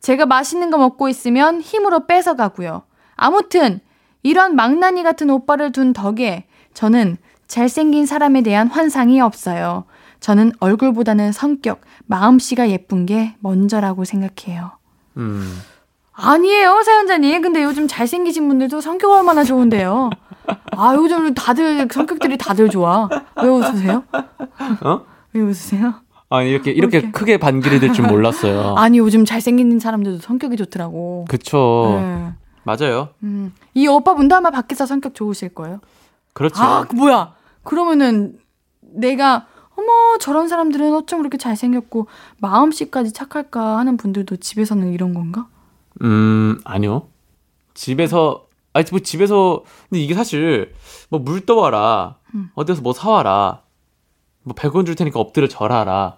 [0.00, 2.82] 제가 맛있는 거 먹고 있으면 힘으로 뺏어가고요.
[3.16, 3.80] 아무튼
[4.22, 7.16] 이런 망나니 같은 오빠를 둔 덕에 저는
[7.46, 9.84] 잘생긴 사람에 대한 환상이 없어요.
[10.20, 14.72] 저는 얼굴보다는 성격, 마음씨가 예쁜 게 먼저라고 생각해요.
[15.16, 15.58] 음,
[16.20, 17.42] 아니에요, 사연자님.
[17.42, 20.10] 근데 요즘 잘생기신 분들도 성격 얼마나 좋은데요.
[20.76, 23.08] 아, 요즘 다들 성격들이 다들 좋아.
[23.42, 24.02] 왜 웃으세요?
[24.82, 25.00] 어?
[25.32, 25.94] 왜 웃으세요?
[26.30, 27.12] 아니 이렇게 이렇게 이렇게.
[27.12, 28.74] 크게 반길이 될줄 몰랐어요.
[28.78, 31.24] 아니, 요즘 잘생긴 사람들도 성격이 좋더라고.
[31.28, 31.98] 그쵸.
[32.00, 32.32] 네.
[32.64, 33.08] 맞아요.
[33.22, 33.52] 음.
[33.74, 35.80] 이 오빠분도 아마 밖에서 성격 좋으실 거예요.
[36.34, 36.62] 그렇죠.
[36.62, 37.34] 아, 그 뭐야.
[37.62, 38.38] 그러면은
[38.80, 42.08] 내가 어머, 저런 사람들은 어쩜 그렇게 잘생겼고
[42.38, 45.46] 마음씨까지 착할까 하는 분들도 집에서는 이런 건가?
[46.02, 47.08] 음, 아니요.
[47.74, 50.72] 집에서, 아니, 뭐 집에서, 근데 이게 사실,
[51.10, 52.50] 뭐 물 떠와라, 음.
[52.54, 53.62] 어디서 뭐 사와라,
[54.42, 56.16] 뭐 100원 줄 테니까 엎드려 절하라.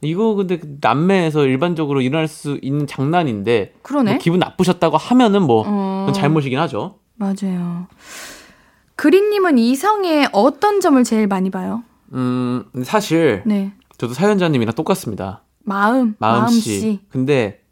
[0.00, 4.12] 이거 근데 그 남매에서 일반적으로 일어날 수 있는 장난인데, 그러네.
[4.12, 6.12] 뭐 기분 나쁘셨다고 하면은 뭐, 어.
[6.12, 6.98] 잘못이긴 하죠.
[7.16, 7.86] 맞아요.
[8.96, 11.82] 그린님은 이성의 어떤 점을 제일 많이 봐요?
[12.12, 13.72] 음, 사실, 네.
[13.96, 15.42] 저도 사연자님이랑 똑같습니다.
[15.64, 16.70] 마음, 마음씨.
[16.70, 17.00] 마음씨.
[17.10, 17.62] 근데,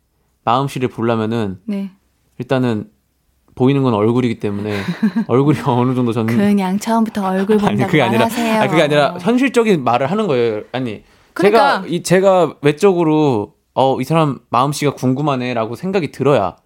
[0.51, 1.90] 마음씨를 보려면은, 네.
[2.38, 2.88] 일단은,
[3.55, 4.80] 보이는 건 얼굴이기 때문에,
[5.28, 6.34] 얼굴이 어느 정도 저는.
[6.36, 8.61] 그냥 처음부터 얼굴 본다고 아니 그게 아니라 말하세요.
[8.61, 10.62] 아니 그게 아니라 현실적인 말을 하는 거예요.
[10.72, 11.80] 아니 그러니까.
[11.82, 16.57] 제가 이 제가 외적으로 어 이 사람 마음씨가 궁금하네라고 생각이 들어야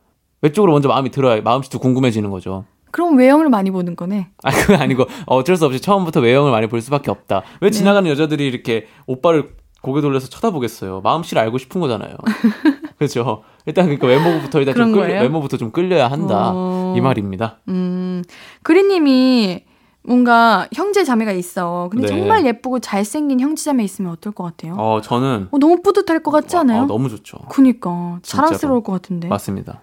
[0.42, 2.64] 외적으로 먼저 마음이 들어야 마음씨도 궁금해지는 거죠.
[2.90, 4.28] 그럼 외형을 많이 보는 거네.
[4.42, 7.42] 아 그게 아니고 어쩔 수 없이 처음부터 외형을 많이 볼 수밖에 없다.
[7.60, 7.76] 왜 네.
[7.76, 11.00] 지나가는 여자들이 이렇게 오빠를 고개 돌려서 쳐다보겠어요.
[11.02, 12.16] 마음씨를 알고 싶은 거잖아요.
[12.98, 13.42] 그렇죠.
[13.66, 15.20] 일단 그러니까 외모부터 일단 좀 끌려, 거예요?
[15.22, 16.94] 외모부터 좀 끌려야 한다 어.
[16.96, 17.58] 이 말입니다.
[17.68, 18.22] 음,
[18.62, 19.64] 그린님이
[20.02, 21.88] 뭔가 형제 자매가 있어.
[21.90, 22.16] 근데 네.
[22.18, 24.74] 정말 예쁘고 잘생긴 형제 자매 있으면 어떨 것 같아요?
[24.78, 26.82] 어, 저는 어, 너무 뿌듯할 것 같지 않아요?
[26.82, 27.36] 어, 너무 좋죠.
[27.50, 28.18] 그니까.
[28.22, 29.28] 자랑스러울 것 같은데.
[29.28, 29.80] 맞습니다.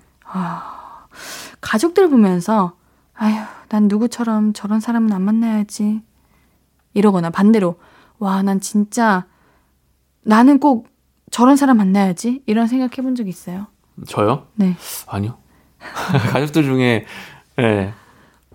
[1.61, 2.73] 가족들 보면서
[3.13, 3.36] 아휴
[3.69, 6.01] 난 누구처럼 저런 사람은 안 만나야지
[6.93, 7.75] 이러거나 반대로
[8.19, 9.25] 와 난 진짜
[10.23, 10.88] 나는 꼭
[11.38, 13.67] 저런 사람 만나야지 이런 생각 해본 적 있어요?
[14.07, 14.47] 저요?
[14.55, 14.75] 네
[15.05, 15.38] 아니요.
[16.33, 17.05] 가족들 중에
[17.59, 17.93] 예.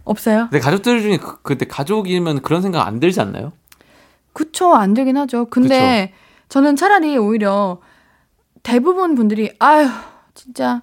[0.02, 0.48] 없어요?
[0.50, 3.52] 근데 가족들 중에 그, 근데 가족이면 그런 생각 안 들지 않나요?
[4.32, 5.44] 그쵸 안 되긴 하죠.
[5.44, 6.12] 근데
[6.48, 7.78] 저는 차라리 오히려
[8.64, 9.88] 대부분 분들이 아휴
[10.34, 10.82] 진짜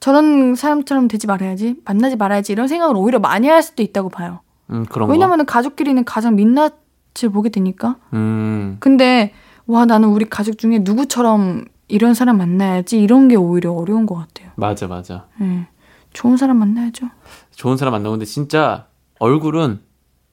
[0.00, 4.40] 저런 사람처럼 되지 말아야지 만나지 말아야지 이런 생각을 오히려 많이 할 수도 있다고 봐요.
[4.70, 4.86] 음.
[5.06, 7.96] 왜냐면은 가족끼리는 가장 민낯을 보게 되니까.
[8.14, 8.78] 음.
[8.80, 9.34] 근데
[9.66, 14.50] 와 나는 우리 가족 중에 누구처럼 이런 사람 만나야지 이런 게 오히려 어려운 것 같아요.
[14.56, 15.26] 맞아, 맞아.
[15.40, 15.66] 예.
[16.12, 17.06] 좋은 사람 만나야죠.
[17.54, 18.86] 좋은 사람 만나는데 진짜
[19.18, 19.82] 얼굴은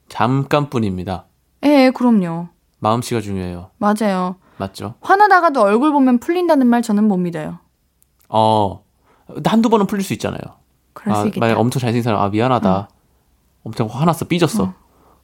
[0.10, 1.26] 잠깐뿐입니다.
[1.64, 2.48] 예, 그럼요.
[2.80, 3.72] 마음씨가 중요해요.
[3.78, 4.36] 맞아요.
[4.58, 4.96] 맞죠?
[5.02, 7.60] 화나다가도 얼굴 보면 풀린다는 말 저는 못 믿어요.
[8.30, 8.84] 어.
[9.46, 10.40] 한두 번은 풀릴 수 있잖아요.
[10.94, 11.46] 그럴 아, 수 있겠다.
[11.46, 12.90] 만약 엄청 잘생긴 사람, 아, 미안하다.
[13.64, 14.64] 엄청 화났어, 삐졌어.
[14.66, 14.74] 어.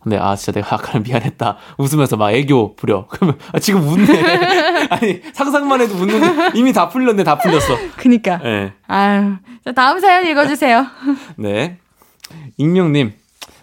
[0.01, 1.57] 근데, 아, 진짜 내가 아까 미안했다.
[1.77, 3.05] 웃으면서 막 애교 부려.
[3.11, 4.87] 그러면, 아, 지금 웃네.
[4.89, 7.75] 아니, 상상만 해도 웃는데, 이미 다 풀렸네, 다 풀렸어.
[7.97, 8.39] 그니까.
[8.43, 8.73] 예.
[8.87, 9.35] 아유.
[9.65, 10.85] 자, 다음 사연 읽어주세요.
[11.37, 11.77] 네.
[12.57, 13.13] 익명님,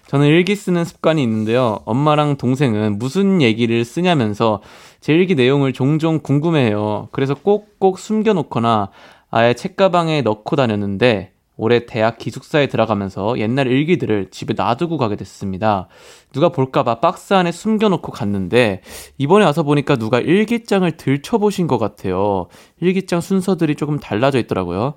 [0.09, 1.81] 저는 일기 쓰는 습관이 있는데요.
[1.85, 4.63] 엄마랑 동생은 무슨 얘기를 쓰냐면서
[5.01, 7.09] 제 일기 내용을 종종 궁금해해요.
[7.13, 8.91] 그래서 꼭꼭 숨겨놓거나
[9.31, 15.89] 아예 책가방에 넣고 다녔는데 올해 대학 기숙사에 들어가면서 옛날 일기들을 집에 놔두고 가게 됐습니다.
[16.33, 18.83] 누가 볼까봐 박스 안에 숨겨놓고 갔는데
[19.19, 22.49] 이번에 와서 보니까 누가 일기장을 들춰보신 것 같아요.
[22.81, 24.95] 일기장 순서들이 조금 달라져 있더라고요.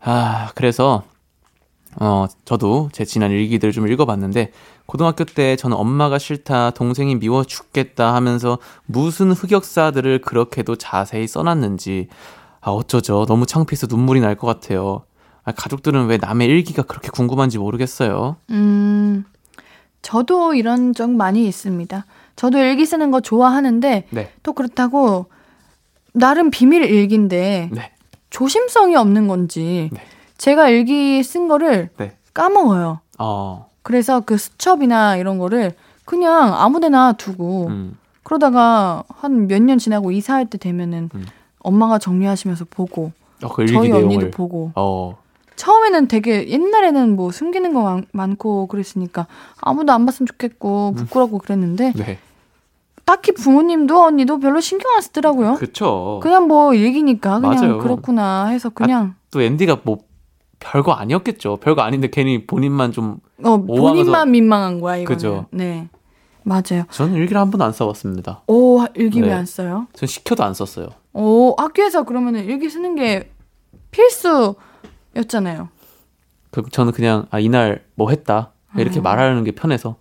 [0.00, 1.04] 아, 그래서
[2.00, 4.50] 어, 저도 제 지난 일기들을 좀 읽어봤는데,
[4.86, 12.08] 고등학교 때 저는 엄마가 싫다, 동생이 미워 죽겠다 하면서 무슨 흑역사들을 그렇게도 자세히 써놨는지,
[12.62, 13.26] 아, 어쩌죠.
[13.26, 15.04] 너무 창피해서 눈물이 날 것 같아요.
[15.44, 18.36] 아, 가족들은 왜 남의 일기가 그렇게 궁금한지 모르겠어요.
[18.50, 19.24] 음,
[20.02, 22.06] 저도 이런 적 많이 있습니다.
[22.36, 24.30] 저도 일기 쓰는 거 좋아하는데, 네.
[24.42, 25.26] 또 그렇다고,
[26.12, 27.92] 나름 비밀 일기인데, 네.
[28.30, 30.00] 조심성이 없는 건지, 네.
[30.38, 32.16] 제가 일기 쓴 거를 네.
[32.34, 33.00] 까먹어요.
[33.18, 35.72] 어, 그래서 그 수첩이나 이런 거를
[36.04, 41.26] 그냥 아무 데나 두고, 음, 그러다가 한 몇 년 지나고 이사할 때 되면은 음.
[41.58, 43.12] 엄마가 정리하시면서 보고,
[43.42, 44.04] 어, 그 저희 내용을.
[44.04, 45.18] 언니도 보고, 어,
[45.56, 49.26] 처음에는 되게 옛날에는 뭐 숨기는 거 많, 많고 그랬으니까
[49.60, 52.18] 아무도 안 봤으면 좋겠고 부끄럽고 그랬는데 네.
[53.04, 55.54] 딱히 부모님도 언니도 별로 신경 안 쓰더라고요.
[55.54, 56.20] 그쵸.
[56.22, 57.78] 그냥 뭐 일기니까 그냥 맞아요.
[57.78, 59.98] 그렇구나 해서 그냥 또 앤디가 뭐,
[60.60, 61.56] 별거 아니었겠죠.
[61.56, 65.16] 별거 아닌데 괜히 본인만 좀, 어 본인만 민망한 거야 이거는.
[65.16, 65.46] 그죠.
[65.50, 65.88] 네
[66.44, 66.84] 맞아요.
[66.90, 68.42] 저는 일기를 한 번도 안 써봤습니다.
[68.46, 69.28] 오 일기 네.
[69.28, 69.88] 왜안 써요?
[69.92, 70.88] 전 시켜도 안 썼어요.
[71.12, 73.30] 오 학교에서 그러면은 일기 쓰는 게
[73.90, 74.54] 필수
[75.16, 75.68] 였잖아요.
[76.50, 78.52] 그 저는 그냥 아 이날 뭐 했다.
[78.76, 79.02] 이렇게 어.
[79.02, 79.96] 말하는 게 편해서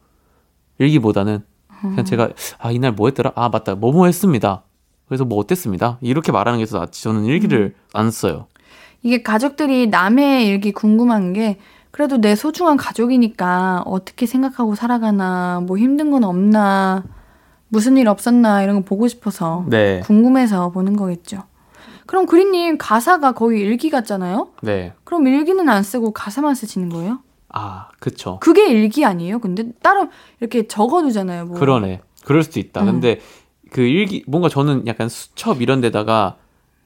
[0.78, 1.44] 일기보다는
[1.82, 3.32] 그냥 제가 아 이날 뭐 했더라?
[3.36, 3.76] 아 맞다.
[3.76, 4.64] 뭐뭐 했습니다.
[5.08, 5.98] 그래서 뭐 어땠습니다?
[6.02, 7.04] 이렇게 말하는 게 더 낫지.
[7.04, 7.82] 저는 일기를 음.
[7.94, 8.48] 안 써요.
[9.04, 11.60] 이게 가족들이 남의 일기 궁금한 게
[11.90, 17.04] 그래도 내 소중한 가족이니까 어떻게 생각하고 살아가나 뭐 힘든 건 없나
[17.68, 20.00] 무슨 일 없었나 이런 거 보고 싶어서 네.
[20.02, 21.44] 궁금해서 보는 거겠죠.
[22.06, 24.50] 그럼 그린님 가사가 거의 일기 같잖아요?
[24.62, 24.94] 네.
[25.04, 27.20] 그럼 일기는 안 쓰고 가사만 쓰시는 거예요?
[27.54, 29.40] 아 그쵸 그게 일기 아니에요?
[29.40, 30.08] 근데 따로
[30.40, 31.46] 이렇게 적어두잖아요.
[31.46, 31.60] 뭐.
[31.60, 32.86] 그러네 그럴 수도 있다 음.
[32.86, 33.20] 근데
[33.72, 36.38] 그 일기 뭔가 저는 약간 수첩 이런 데다가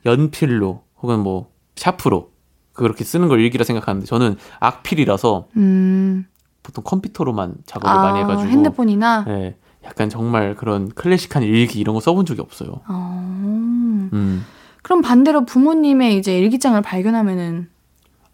[0.05, 2.31] 연필로 혹은 뭐 샤프로
[2.73, 6.25] 그렇게 쓰는 걸 일기라 생각하는데 저는 악필이라서 음,
[6.61, 9.23] 보통 컴퓨터로만 작업을 아, 많이 해가지고 핸드폰이나.
[9.25, 14.09] 네, 약간 정말 그런 클래식한 일기 이런 거 써본 적이 없어요 어.
[14.13, 14.45] 음.
[14.85, 17.69] 그럼 반대로 부모님의 이제 일기장을 발견하면은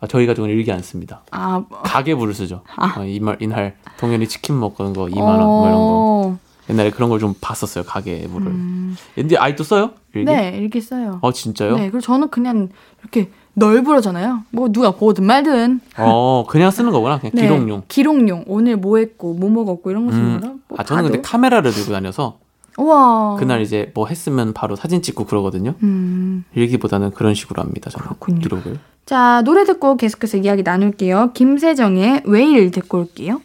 [0.01, 1.21] 아, 저희 가족은 일기 안 씁니다.
[1.31, 2.61] 아 가계부를 쓰죠.
[2.75, 2.99] 아.
[2.99, 6.27] 어, 이말 이날 동현이 치킨 먹은 거 2만 원 뭐 이런 거.
[6.27, 6.39] 어,
[6.69, 7.85] 옛날에 그런 걸 좀 봤었어요.
[7.85, 8.47] 가계부를.
[8.47, 9.91] 음, 근데 아직도 써요?
[10.13, 10.25] 일기?
[10.25, 11.19] 네, 일기 써요.
[11.21, 11.75] 어 진짜요?
[11.77, 12.67] 네, 그리고 저는 그냥
[13.01, 14.43] 이렇게 널브러잖아요.
[14.51, 15.79] 뭐 누가 보든 말든.
[15.99, 17.17] 어 그냥 쓰는 거구나.
[17.19, 17.83] 그냥 네, 기록용.
[17.87, 18.43] 기록용.
[18.47, 20.39] 오늘 뭐 했고, 뭐 먹었고 이런 거 쓰는 음.
[20.41, 20.53] 거라.
[20.67, 21.03] 뭐 아 저는.
[21.03, 22.39] 근데 카메라를 들고 다녀서
[22.77, 23.35] 우와.
[23.37, 25.75] 그날 이제 뭐 했으면 바로 사진 찍고 그러거든요.
[25.83, 26.45] 음.
[26.53, 27.89] 일기보다는 그런 식으로 합니다.
[27.89, 28.39] 저는 그렇군요.
[28.39, 28.79] 기록을.
[29.05, 31.31] 자, 노래 듣고 계속해서 이야기 나눌게요.
[31.33, 33.41] 김세정의 왜일 듣고 올게요.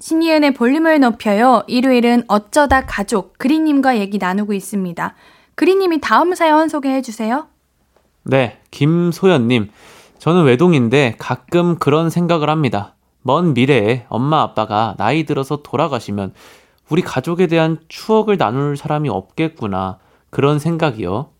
[0.00, 1.62] 신이은의 볼륨을 높여요.
[1.68, 5.14] 일요일은 어쩌다 가족 그리님과 얘기 나누고 있습니다.
[5.54, 7.46] 그리님이 다음 사연 소개해 주세요.
[8.24, 9.70] 네, 김소연님.
[10.18, 12.94] 저는 외동인데 가끔 그런 생각을 합니다.
[13.22, 16.32] 먼 미래에 엄마 아빠가 나이 들어서 돌아가시면
[16.92, 19.96] 우리 가족에 대한 추억을 나눌 사람이 없겠구나.
[20.28, 21.30] 그런 생각이요.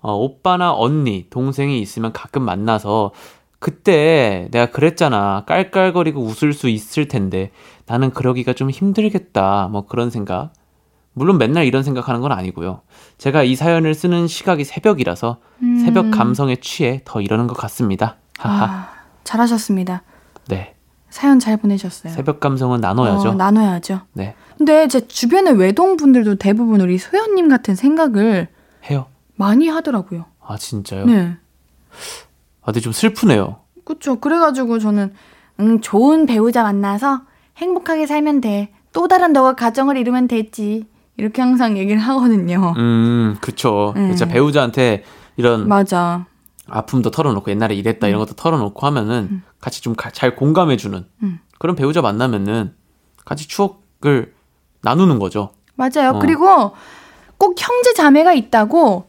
[0.00, 3.10] 어, 오빠나 언니, 동생이 있으면 가끔 만나서
[3.58, 5.44] 그때 내가 그랬잖아.
[5.44, 7.50] 깔깔거리고 웃을 수 있을 텐데
[7.84, 9.68] 나는 그러기가 좀 힘들겠다.
[9.70, 10.54] 뭐 그런 생각.
[11.12, 12.80] 물론 맨날 이런 생각하는 건 아니고요.
[13.18, 15.80] 제가 이 사연을 쓰는 시각이 새벽이라서 음.
[15.84, 18.16] 새벽 감성에 취해 더 이러는 것 같습니다.
[18.38, 18.64] 하하.
[18.64, 18.88] 아,
[19.24, 20.02] 잘하셨습니다.
[20.46, 20.77] 네.
[21.10, 22.12] 사연 잘 보내셨어요.
[22.12, 23.30] 새벽 감성은 나눠야죠.
[23.30, 24.00] 어, 나눠야죠.
[24.12, 24.34] 네.
[24.56, 28.48] 근데 제 주변의 외동분들도 대부분 우리 소연님 같은 생각을
[28.90, 29.06] 해요.
[29.36, 30.26] 많이 하더라고요.
[30.44, 31.06] 아, 진짜요?
[31.06, 31.36] 네.
[32.62, 33.56] 아, 근데 좀 슬프네요.
[33.84, 34.20] 그쵸.
[34.20, 35.12] 그래가지고 저는,
[35.60, 37.22] 응, 좋은 배우자 만나서
[37.56, 38.72] 행복하게 살면 돼.
[38.92, 40.86] 또 다른 너가 가정을 이루면 되지.
[41.16, 42.74] 이렇게 항상 얘기를 하거든요.
[42.76, 43.92] 음, 그쵸.
[43.96, 44.08] 음.
[44.08, 45.04] 진짜 배우자한테
[45.36, 46.26] 이런 맞아.
[46.70, 49.42] 아픔도 털어놓고 옛날에 이랬다 이런 것도 털어놓고 하면은 음.
[49.60, 51.40] 같이 좀 잘 공감해주는 음.
[51.58, 52.74] 그런 배우자 만나면은
[53.24, 54.34] 같이 추억을
[54.82, 55.50] 나누는 거죠.
[55.74, 56.10] 맞아요.
[56.14, 56.18] 어.
[56.18, 56.72] 그리고
[57.36, 59.08] 꼭 형제 자매가 있다고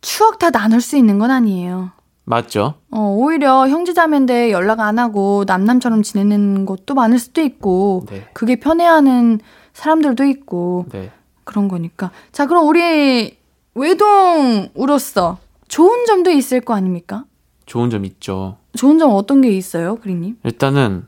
[0.00, 1.90] 추억 다 나눌 수 있는 건 아니에요.
[2.24, 2.74] 맞죠?
[2.90, 8.26] 어, 오히려 형제 자매인데 연락 안 하고 남남처럼 지내는 것도 많을 수도 있고, 네.
[8.32, 9.38] 그게 편해하는
[9.74, 11.12] 사람들도 있고, 네.
[11.44, 12.10] 그런 거니까.
[12.32, 13.38] 자, 그럼 우리
[13.74, 15.38] 외동으로서
[15.68, 17.24] 좋은 점도 있을 거 아닙니까?
[17.66, 18.58] 좋은 점 있죠.
[18.76, 20.38] 좋은 점 어떤 게 있어요, 그리님?
[20.44, 21.06] 일단은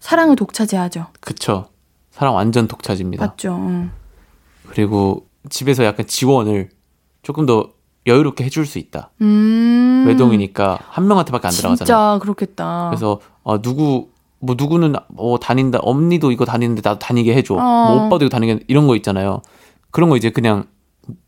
[0.00, 1.06] 사랑을 독차지하죠.
[1.20, 1.66] 그쵸.
[2.10, 3.24] 사람 완전 독차지입니다.
[3.24, 3.54] 맞죠.
[3.56, 3.90] 응.
[4.68, 6.70] 그리고 집에서 약간 지원을
[7.22, 7.70] 조금 더
[8.06, 9.10] 여유롭게 해줄 수 있다.
[9.20, 10.04] 음.
[10.06, 11.76] 외동이니까 한 명한테밖에 안 들어가잖아요.
[11.76, 12.88] 진짜 그렇겠다.
[12.90, 14.08] 그래서 어, 누구
[14.38, 17.54] 뭐 누구는 뭐 다닌다 언니도 이거 다니는데 나도 다니게 해줘.
[17.54, 17.58] 어.
[17.58, 19.42] 뭐 오빠도 이거 다니게 이런 거 있잖아요.
[19.90, 20.64] 그런 거 이제 그냥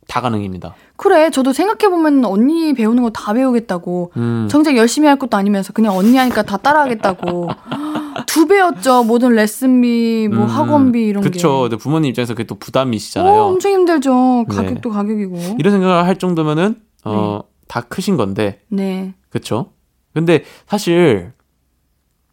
[0.09, 0.75] 다 가능입니다.
[1.03, 4.13] 그래, 저도 생각해보면 언니 배우는 거 다 배우겠다고.
[4.17, 4.47] 음.
[4.49, 7.49] 정작 열심히 할 것도 아니면서 그냥 언니 하니까 다 따라하겠다고.
[8.27, 9.03] 두 배였죠.
[9.05, 11.31] 모든 레슨비, 뭐 음, 학원비 이런 게.
[11.31, 11.69] 그쵸.
[11.79, 13.43] 부모님 입장에서 그게 또 오, 부담이시잖아요.
[13.43, 14.45] 엄청 힘들죠.
[14.49, 14.55] 네.
[14.55, 15.57] 가격도 가격이고.
[15.59, 19.15] 이런 생각을 할 정도면은 어, 다 크신 건데, 네.
[19.29, 19.73] 그쵸?
[20.15, 21.33] 근데 사실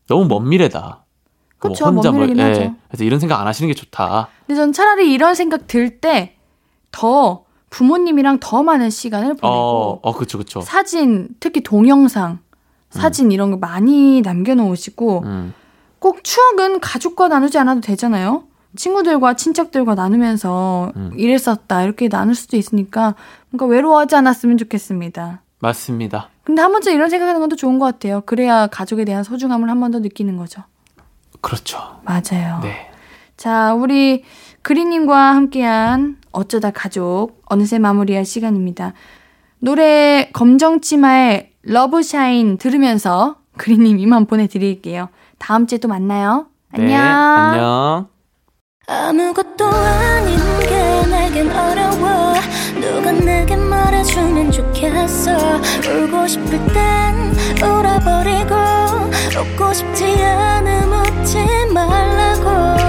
[0.07, 1.05] 너무 먼 미래다.
[1.61, 2.76] 뭐 그쵸, 먼 미래긴 하죠.
[2.88, 4.28] 그래서 이런 생각 안 하시는 게 좋다.
[4.45, 6.36] 근데 전 차라리 이런 생각 들 때
[6.91, 10.61] 더 부모님이랑 더 많은 시간을 보내고 어, 어, 그쵸, 그쵸.
[10.61, 12.39] 사진, 특히 동영상,
[12.89, 15.53] 사진 이런 거 많이 남겨놓으시고 음,
[15.99, 18.43] 꼭 추억은 가족과 나누지 않아도 되잖아요.
[18.76, 21.11] 친구들과 친척들과 나누면서 음.
[21.15, 23.15] 이랬었다 이렇게 나눌 수도 있으니까
[23.49, 25.41] 뭔가 외로워하지 않았으면 좋겠습니다.
[25.59, 26.30] 맞습니다.
[26.43, 28.22] 근데 한 번쯤 이런 생각하는 것도 좋은 것 같아요.
[28.26, 30.63] 그래야 가족에 대한 소중함을 한 번 더 느끼는 거죠.
[31.41, 31.78] 그렇죠.
[32.03, 32.59] 맞아요.
[32.61, 32.89] 네.
[33.38, 34.24] 자, 우리
[34.62, 38.93] 그리님과 함께한 어쩌다 가족 어느새 마무리할 시간입니다.
[39.60, 45.10] 노래 검정치마의 러브샤인 들으면서 그리님 이만 보내드릴게요.
[45.38, 46.47] 다음 주에 또 만나요.
[46.72, 46.88] 안녕.
[46.89, 48.07] 네, 안녕.
[48.88, 52.34] 아무것도 아닌 게 내겐 어려워
[52.80, 55.32] 누가 내게 말해주면 좋겠어
[55.88, 57.32] 울고 싶을 땐
[57.62, 58.55] 울어버리고
[59.39, 61.38] 웃고 싶지 않음 웃지
[61.72, 62.89] 말라고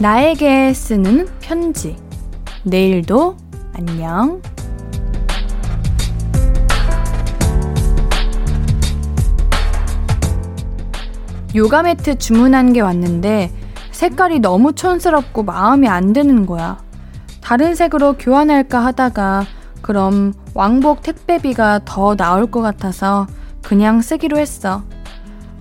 [0.00, 1.94] 나에게 쓰는 편지.
[2.62, 3.36] 내일도
[3.74, 4.40] 안녕.
[11.54, 13.50] 요가 매트 주문한 게 왔는데
[13.90, 16.78] 색깔이 너무 촌스럽고 마음에 안 드는 거야.
[17.42, 19.44] 다른 색으로 교환할까 하다가
[19.82, 23.26] 그럼 왕복 택배비가 더 나올 것 같아서
[23.62, 24.82] 그냥 쓰기로 했어.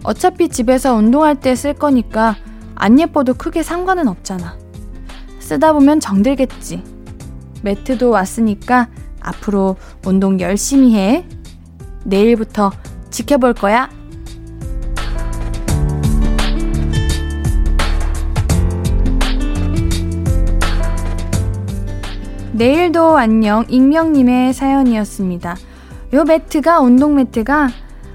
[0.04, 2.36] 어차피 집에서 운동할 때 쓸 거니까
[2.80, 4.58] 안 예뻐도 크게 상관은 없잖아.
[5.40, 6.82] 쓰다 보면 정들겠지.
[7.62, 8.88] 매트도 왔으니까
[9.20, 9.76] 앞으로
[10.06, 11.28] 운동 열심히 해.
[12.06, 12.72] 내일부터
[13.12, 13.90] 지켜볼 거야.
[22.54, 25.58] 내일도 안녕 익명님의 사연이었습니다.
[26.14, 27.70] 요 매트가 운동 매트가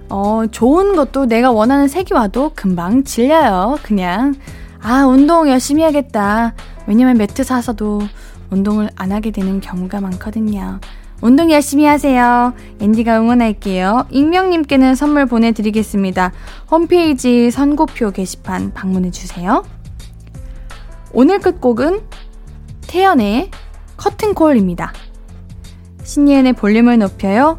[0.09, 3.79] 어 좋은 것도 내가 원하는 색이 와도 금방 질려요.
[3.83, 4.35] 그냥
[4.83, 6.55] 아 운동 열심히 해야겠다.
[6.87, 8.03] 왜냐면 매트 사서도
[8.51, 10.81] 운동을 안 하게 되는 경우가 많거든요.
[11.21, 12.53] 운동 열심히 하세요.
[12.81, 14.07] 앤디가 응원할게요.
[14.11, 16.33] 익명님께는 선물 보내드리겠습니다.
[16.71, 19.65] 홈페이지 선고표 게시판 방문해주세요.
[21.13, 22.03] 오늘 끝곡은
[22.87, 23.51] 태연의
[23.97, 24.93] 커튼콜입니다.
[26.03, 27.59] 신예은의 볼륨을 높여요.